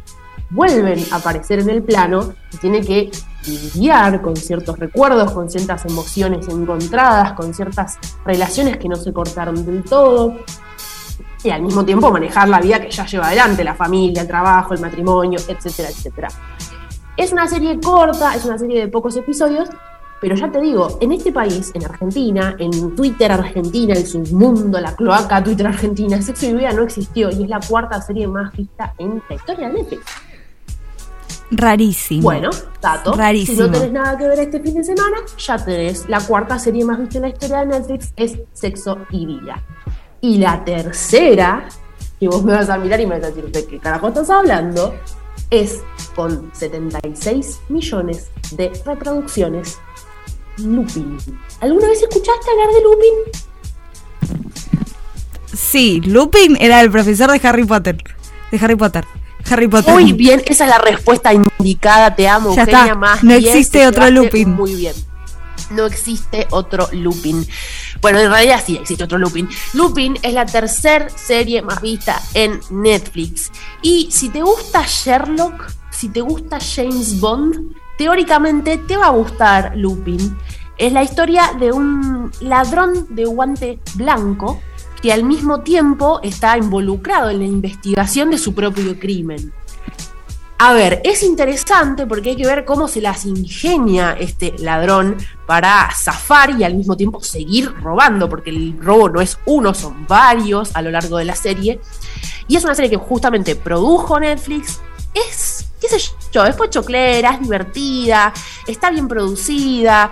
[0.51, 3.11] vuelven a aparecer en el plano y tiene que
[3.47, 9.65] lidiar con ciertos recuerdos, con ciertas emociones encontradas, con ciertas relaciones que no se cortaron
[9.65, 10.35] del todo
[11.43, 14.73] y al mismo tiempo manejar la vida que ya lleva adelante, la familia, el trabajo,
[14.73, 16.27] el matrimonio, etcétera, etcétera.
[17.15, 19.69] Es una serie corta, es una serie de pocos episodios,
[20.21, 24.95] Pero ya te digo, en este país, en Argentina, en Twitter Argentina, el submundo, la
[24.95, 28.93] cloaca Twitter Argentina, Sexo y Vida no existió y es la cuarta serie más vista
[28.97, 30.03] en la historia de Netflix.
[31.51, 32.23] Rarísimo.
[32.23, 32.49] Bueno,
[32.81, 33.13] dato.
[33.13, 33.57] Rarísimo.
[33.57, 36.09] Si no tenés nada que ver este fin de semana, ya tenés.
[36.09, 39.63] La cuarta serie más vista en la historia de Netflix es Sexo y Vida.
[40.21, 41.67] Y la tercera,
[42.19, 44.29] que vos me vas a mirar y me vas a decir, ¿de qué carajo estás
[44.29, 44.95] hablando?
[45.51, 45.83] Es
[46.15, 49.77] con 76 millones de reproducciones.
[50.57, 51.17] Lupin.
[51.59, 53.45] ¿Alguna vez escuchaste hablar de Lupin?
[55.53, 57.97] Sí, Lupin era el profesor de Harry Potter.
[58.51, 59.05] De Harry Potter.
[59.49, 59.93] Harry Potter.
[59.93, 62.15] Muy bien, esa es la respuesta indicada.
[62.15, 62.81] Te amo, Ya Eugenia.
[62.83, 64.49] está, Más no bien, existe te otro Lupin.
[64.55, 64.93] Muy bien.
[65.71, 67.45] No existe otro Lupin.
[68.01, 69.49] Bueno, en realidad sí existe otro Lupin.
[69.73, 73.51] Lupin es la tercera serie más vista en Netflix.
[73.81, 79.73] Y si te gusta Sherlock, si te gusta James Bond, teóricamente te va a gustar
[79.75, 80.37] Lupin.
[80.77, 84.61] Es la historia de un ladrón de guante blanco
[85.01, 89.53] que al mismo tiempo está involucrado en la investigación de su propio crimen.
[90.57, 95.89] A ver, es interesante porque hay que ver cómo se las ingenia este ladrón para
[95.93, 100.73] zafar y al mismo tiempo seguir robando, porque el robo no es uno, son varios
[100.73, 101.81] a lo largo de la serie.
[102.47, 104.79] Y es una serie que justamente produjo Netflix.
[105.13, 108.33] Es, qué sé yo, es pochoclera, es divertida,
[108.67, 110.11] está bien producida.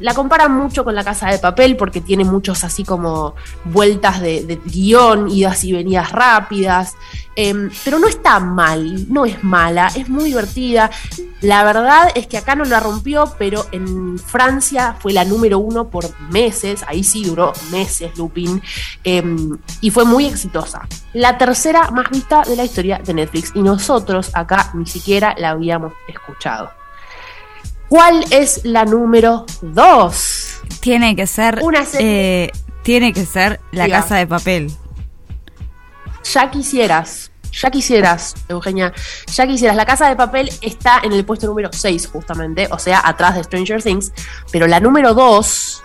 [0.00, 3.34] la comparan mucho con La Casa de Papel porque tiene muchos así como
[3.64, 6.94] vueltas de, guion, idas y venidas rápidas.
[7.36, 10.90] Em, pero no está mal, no es mala, es muy divertida.
[11.40, 15.88] La verdad es que acá no la rompió, pero en Francia fue la número uno
[15.88, 18.62] por meses, ahí sí duró meses Lupin,
[19.02, 20.88] em, y fue muy exitosa.
[21.12, 25.50] La tercera más vista de la historia de Netflix, y nosotros acá ni siquiera la
[25.50, 26.70] habíamos escuchado.
[27.90, 30.62] ¿Cuál es la número dos?
[30.80, 31.58] Tiene que ser.
[31.62, 32.52] Una serie- eh,
[32.82, 34.00] tiene que ser La Diga.
[34.00, 34.72] Casa de Papel.
[36.32, 38.94] Ya quisieras, ya quisieras, Eugenia,
[39.26, 39.76] ya quisieras.
[39.76, 43.44] La Casa de Papel está en el puesto número 6, justamente, o sea, atrás de
[43.44, 44.10] Stranger Things.
[44.50, 45.82] Pero la número 2,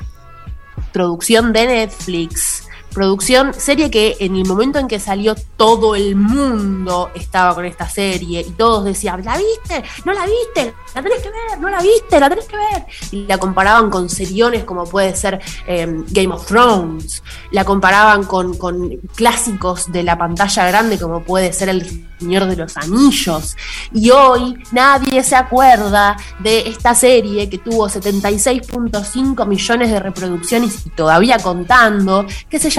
[0.94, 7.12] producción de Netflix, producción, serie que en el momento en que salió todo el mundo
[7.14, 9.84] estaba con esta serie y todos decían, ¿la viste?
[10.06, 10.74] ¿No la viste?
[10.96, 12.86] La tenés que ver, no la viste, la tenés que ver.
[13.12, 18.58] Y la comparaban con seriones como puede ser eh, Game of Thrones, la comparaban con,
[18.58, 23.56] con clásicos de la pantalla grande como puede ser El Señor de los Anillos.
[23.94, 30.90] Y hoy nadie se acuerda de esta serie que tuvo 76.5 millones de reproducciones y
[30.90, 32.79] todavía contando, que se llama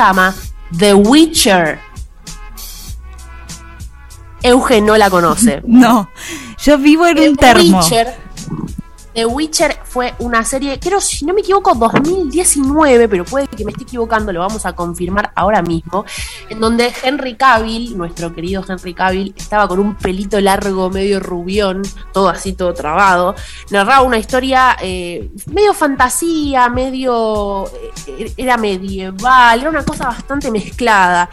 [0.79, 1.79] The Witcher.
[4.43, 5.61] Euge no la conoce.
[5.67, 6.09] No,
[6.65, 7.81] yo vivo en un The termo.
[7.81, 8.17] Witcher,
[9.15, 13.73] The Witcher fue una serie, creo, si no me equivoco, 2019, pero puede que me
[13.73, 16.05] esté equivocando, lo vamos a confirmar ahora mismo,
[16.49, 21.83] en donde Henry Cavill, nuestro querido Henry Cavill, estaba con un pelito largo, medio rubión,
[22.13, 23.35] todo así, todo trabado,
[23.71, 27.67] narraba una historia eh, medio fantasía, medio...
[28.07, 31.29] eh, era medieval, era una cosa bastante mezclada.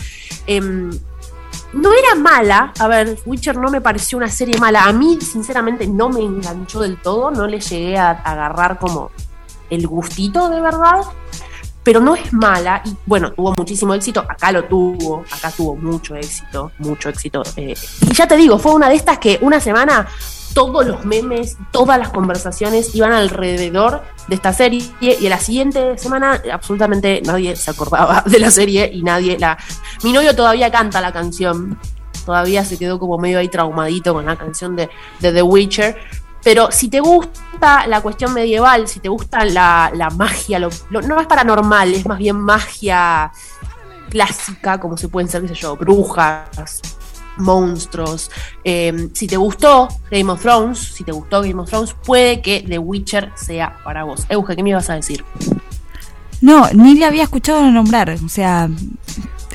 [0.46, 0.92] Em,
[1.74, 4.84] no era mala, a ver, Witcher no me pareció una serie mala.
[4.84, 9.12] A mí, sinceramente, no me enganchó del todo, no le llegué a agarrar como
[9.70, 11.02] el gustito de verdad,
[11.84, 12.82] pero no es mala.
[12.86, 17.44] Y bueno, tuvo muchísimo éxito, acá lo tuvo, acá tuvo mucho éxito, mucho éxito.
[17.56, 20.08] eh, y ya te digo, fue una de estas que una semana
[20.58, 26.00] todos los memes, todas las conversaciones iban alrededor de esta serie y a la siguiente
[26.00, 29.56] semana absolutamente nadie se acordaba de la serie y nadie la...
[30.04, 31.78] Mi novio todavía canta la canción,
[32.26, 34.90] todavía se quedó como medio ahí traumadito con la canción de,
[35.20, 35.96] The Witcher.
[36.44, 41.20] Pero si te gusta la cuestión medieval, si te gusta la, la magia, lo- no
[41.22, 43.32] es paranormal, es más bien magia
[44.10, 46.82] clásica, como se pueden ser, qué sé yo, brujas,
[47.38, 48.32] monstruos.
[48.64, 52.64] Eh, si te gustó Game of Thrones, si te gustó Game of Thrones, puede que
[52.68, 54.26] The Witcher sea para vos.
[54.30, 55.24] Euge, ¿qué me ibas a decir?
[56.42, 58.10] No, ni le había escuchado nombrar.
[58.24, 58.70] O sea,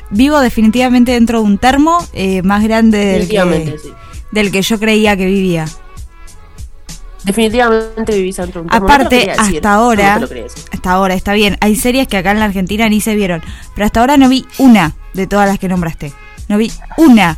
[0.09, 3.89] vivo definitivamente dentro de un termo eh, más grande del que, sí.
[4.31, 5.65] del que yo creía que vivía.
[7.23, 8.85] Definitivamente vivís dentro de un termo.
[8.85, 10.19] Aparte, decir, hasta ahora,
[10.71, 11.57] hasta ahora está bien.
[11.61, 13.41] Hay series que acá en la Argentina ni se vieron,
[13.73, 16.11] pero hasta ahora no vi una de todas las que nombraste.
[16.49, 17.37] No vi una.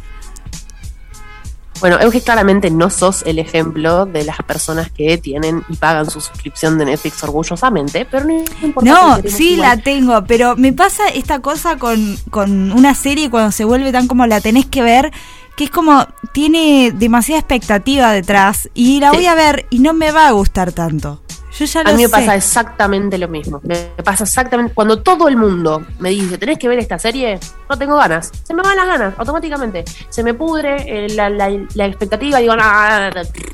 [1.82, 6.22] Bueno, Euge, claramente no sos el ejemplo de las personas que tienen y pagan su
[6.22, 8.90] suscripción de Netflix orgullosamente, pero no importa.
[8.90, 9.70] No, sí igual.
[9.78, 14.08] la tengo, pero me pasa esta cosa con, con una serie cuando se vuelve tan
[14.08, 15.12] como la tenés que ver,
[15.58, 19.18] que es como tiene demasiada expectativa detrás y la Sí.
[19.18, 21.22] voy a ver y no me va a gustar tanto.
[21.58, 22.12] Yo ya A lo mí me sé.
[22.12, 23.62] pasa exactamente lo mismo.
[23.64, 24.74] Me pasa exactamente.
[24.74, 28.30] Cuando todo el mundo me dice, tenés que ver esta serie, no tengo ganas.
[28.44, 29.86] Se me van las ganas, automáticamente.
[30.10, 32.64] Se me pudre eh, la, la- la expectativa y digo, no,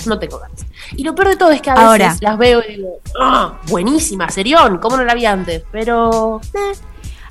[0.08, 0.66] no tengo ganas.
[0.94, 2.16] Y lo peor de todo es que a veces Ahora.
[2.22, 5.64] las veo y digo, ah, buenísima, serión, ¿cómo no la vi antes?
[5.72, 6.42] Pero.
[6.56, 6.74] eh,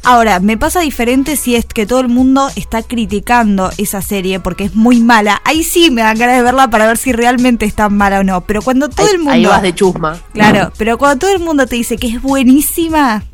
[0.03, 4.65] Ahora, me pasa diferente si es que todo el mundo está criticando esa serie porque
[4.65, 5.43] es muy mala.
[5.45, 8.41] Ahí sí me dan ganas de verla para ver si realmente está mala o no.
[8.43, 9.33] Pero cuando todo ahí, el mundo.
[9.33, 10.19] ahí vas de chusma.
[10.33, 13.25] Claro, pero cuando todo el mundo te dice que es buenísima,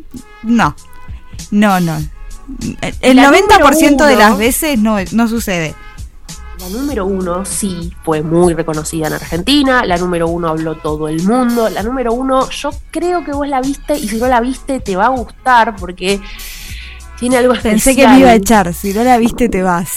[0.43, 0.75] no.
[1.51, 1.99] No, no.
[3.01, 5.75] El La 90% número de las veces no, no sucede.
[6.59, 11.23] La número uno sí fue muy reconocida en Argentina, la número uno habló todo el
[11.23, 14.81] mundo, la número uno yo creo que vos la viste y si no la viste
[14.81, 16.21] te va a gustar porque
[17.19, 17.75] tiene algo especial.
[17.75, 18.73] Pensé que me iba a echar.
[18.75, 19.91] Si no la viste, te vas.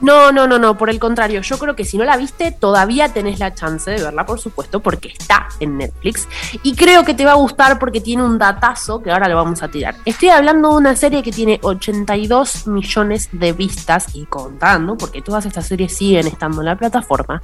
[0.00, 3.12] No, no, no, no, por el contrario, yo creo que si no la viste todavía
[3.12, 6.28] tenés la chance de verla, por supuesto, porque está en Netflix
[6.62, 9.62] y creo que te va a gustar porque tiene un datazo que ahora lo vamos
[9.62, 9.96] a tirar.
[10.04, 15.46] Estoy hablando de una serie que tiene 82 millones de vistas y contando, porque todas
[15.46, 17.40] estas series siguen estando en la plataforma,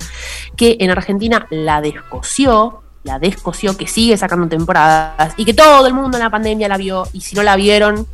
[0.57, 5.95] que en Argentina la descoció, la descoció, que sigue sacando temporadas y que todo el
[5.95, 8.07] mundo en la pandemia la vio y si no la vieron,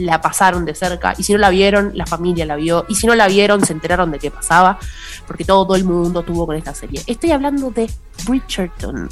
[0.00, 3.06] la pasaron de cerca y si no la vieron, la familia la vio y si
[3.06, 4.78] no la vieron, se enteraron de qué pasaba,
[5.26, 7.02] porque todo el mundo tuvo con esta serie.
[7.06, 7.90] Estoy hablando de
[8.26, 9.08] Bridgerton,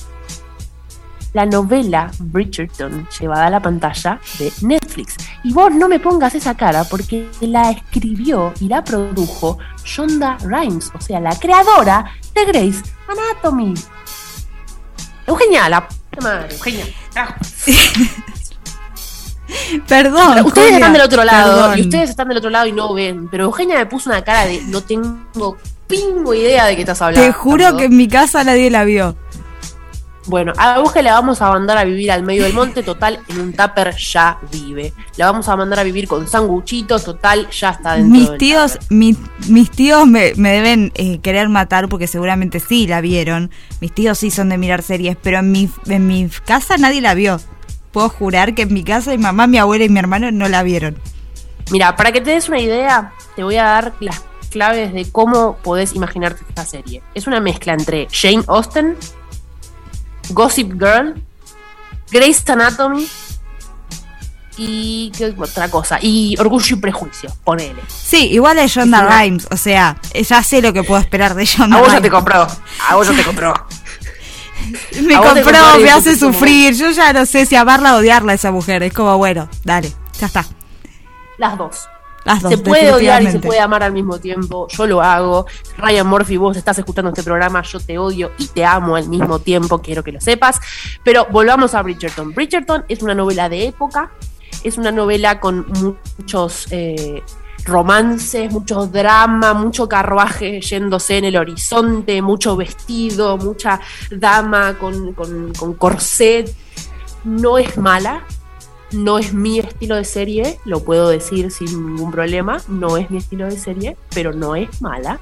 [1.37, 5.17] la novela Bridgerton llevada a la pantalla de Netflix.
[5.45, 10.91] Y vos no me pongas esa cara porque la escribió y la produjo Shonda Rhimes,
[10.95, 13.75] o sea, la creadora de Grey's Anatomy.
[15.27, 15.87] Eugenia, la
[16.23, 16.87] madre, Eugenia.
[17.13, 17.35] carajo.
[19.89, 20.45] Perdón.
[20.47, 21.79] ustedes Julia, están del otro lado perdón.
[21.79, 23.29] y ustedes están del otro lado y no ven.
[23.29, 25.57] Pero Eugenia me puso una cara de no tengo
[25.87, 27.27] pingo idea de qué estás hablando.
[27.27, 29.17] Te juro que en mi casa nadie la vio.
[30.29, 33.41] Bueno, a Euge la vamos a mandar a vivir al medio del monte, total, en
[33.41, 34.93] un tupper ya vive.
[35.17, 38.77] La vamos a mandar a vivir con sanguchitos, total, ya está dentro Mis del tíos,
[38.91, 39.17] mi-
[39.47, 43.53] mis tíos me, me deben eh, querer matar porque seguramente sí la vieron.
[43.81, 47.15] Mis tíos sí son de mirar series, pero en mi, en mi casa nadie la
[47.15, 47.41] vio.
[47.97, 50.63] Puedo jurar que en mi casa mi mamá, mi abuela y mi hermano no la
[50.63, 50.99] vieron.
[51.71, 55.57] Mira, para que te des una idea, te voy a dar las claves de cómo
[55.63, 57.03] podés imaginarte esta serie.
[57.15, 58.99] Es una mezcla entre Jane Austen,
[60.29, 61.15] Gossip Girl,
[62.11, 63.09] Grey's Anatomy
[64.59, 65.99] y qué otra cosa.
[65.99, 67.81] Y Orgullo y Prejuicio, ponele.
[67.89, 71.79] Sí, igual es Shonda Rhimes, o sea, ya sé lo que puedo esperar de Shonda
[71.79, 72.47] A vos ya te compró.
[72.91, 73.55] A vos ya te compró.
[75.03, 76.75] Me compró, me hace como- sufrir.
[76.75, 78.83] Yo ya no sé si amarla o odiarla a esa mujer.
[78.83, 80.45] Es como, bueno, dale, ya está.
[81.39, 81.89] Las dos.
[82.25, 84.67] Las dos, se puede odiar y se puede amar al mismo tiempo.
[84.69, 85.47] Yo lo hago.
[85.79, 87.63] Ryan Murphy, vos estás escuchando este programa.
[87.63, 89.81] Yo te odio y te amo al mismo tiempo.
[89.81, 90.59] Quiero que lo sepas.
[91.05, 92.35] Pero volvamos a Bridgerton.
[92.35, 94.11] Bridgerton es una novela de época.
[94.65, 95.67] Es una novela con
[96.19, 97.23] muchos eh,
[97.67, 103.81] romances, mucho drama, mucho carruaje yéndose en el horizonte, mucho vestido, mucha
[104.11, 106.55] dama con, con, con corset.
[107.25, 108.25] No es mala,
[108.93, 113.19] no es mi estilo de serie, lo puedo decir sin ningún problema, no es mi
[113.19, 115.21] estilo de serie, pero no es mala.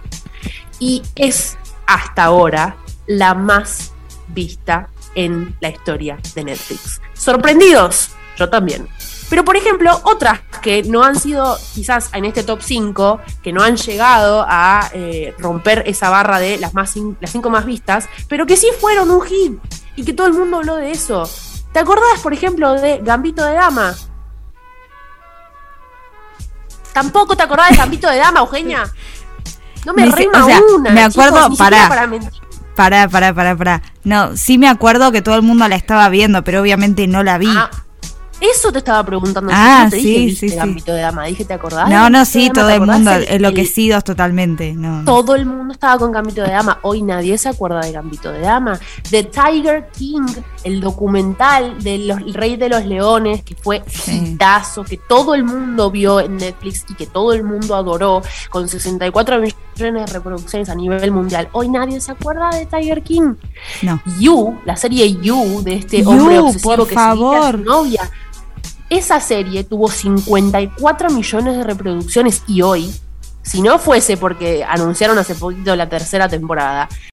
[0.79, 1.57] Y es
[1.87, 2.77] hasta ahora
[3.07, 3.93] la más
[4.29, 7.01] vista en la historia de Netflix.
[7.15, 8.11] ¿Sorprendidos?
[8.37, 8.89] Yo también.
[9.35, 13.65] Pero por ejemplo, otras que no han sido quizás en este top 5, que no
[13.65, 18.47] han llegado a eh, romper esa barra de las, más las 5 más vistas, pero
[18.47, 19.59] que sí fueron un hit
[19.97, 21.29] y que todo el mundo habló de eso.
[21.73, 23.97] ¿Te acordás, por ejemplo, de Gambito de Dama?
[26.93, 28.85] ¿Tampoco te acordás de Gambito de Dama, Eugenia?
[29.85, 30.91] No me, Me rima o sea, una.
[30.93, 32.31] me acuerdo, chicos, para mentir.
[32.77, 33.83] Pará, pará, pará, pará.
[34.05, 37.37] No, sí me acuerdo que todo el mundo la estaba viendo, pero obviamente no la
[37.39, 37.49] vi.
[37.51, 37.69] Ah,
[38.41, 39.51] Eso te estaba preguntando.
[39.55, 40.57] Ah, no te dije, sí, ¿viste sí, sí.
[40.57, 41.25] Gambito de Dama?
[41.27, 41.89] Dije, ¿te acordás?
[41.89, 44.73] no, de no, de sí, todo ¿Te el mundo el- el- enloquecidos totalmente.
[44.75, 45.05] No.
[45.05, 46.79] Todo el mundo estaba con Gambito de Dama.
[46.83, 48.79] Hoy nadie se acuerda de Gambito de Dama.
[49.11, 50.27] The Tiger King,
[50.65, 56.21] el documental del Rey de los Leones, que fue hitazo, que todo el mundo vio
[56.21, 61.11] en Netflix y que todo el mundo adoró, con 64 millones de reproducciones a nivel
[61.11, 61.49] mundial.
[61.53, 63.35] Hoy nadie se acuerda de Tiger King.
[63.83, 64.01] No.
[64.19, 67.59] You, la serie You, de este You, hombre obsesivo por que seguía a favor.
[67.59, 68.11] su novia.
[68.89, 72.95] Esa serie tuvo 54 millones de reproducciones y hoy,
[73.43, 76.89] si no fuese porque anunciaron hace poquito la tercera temporada,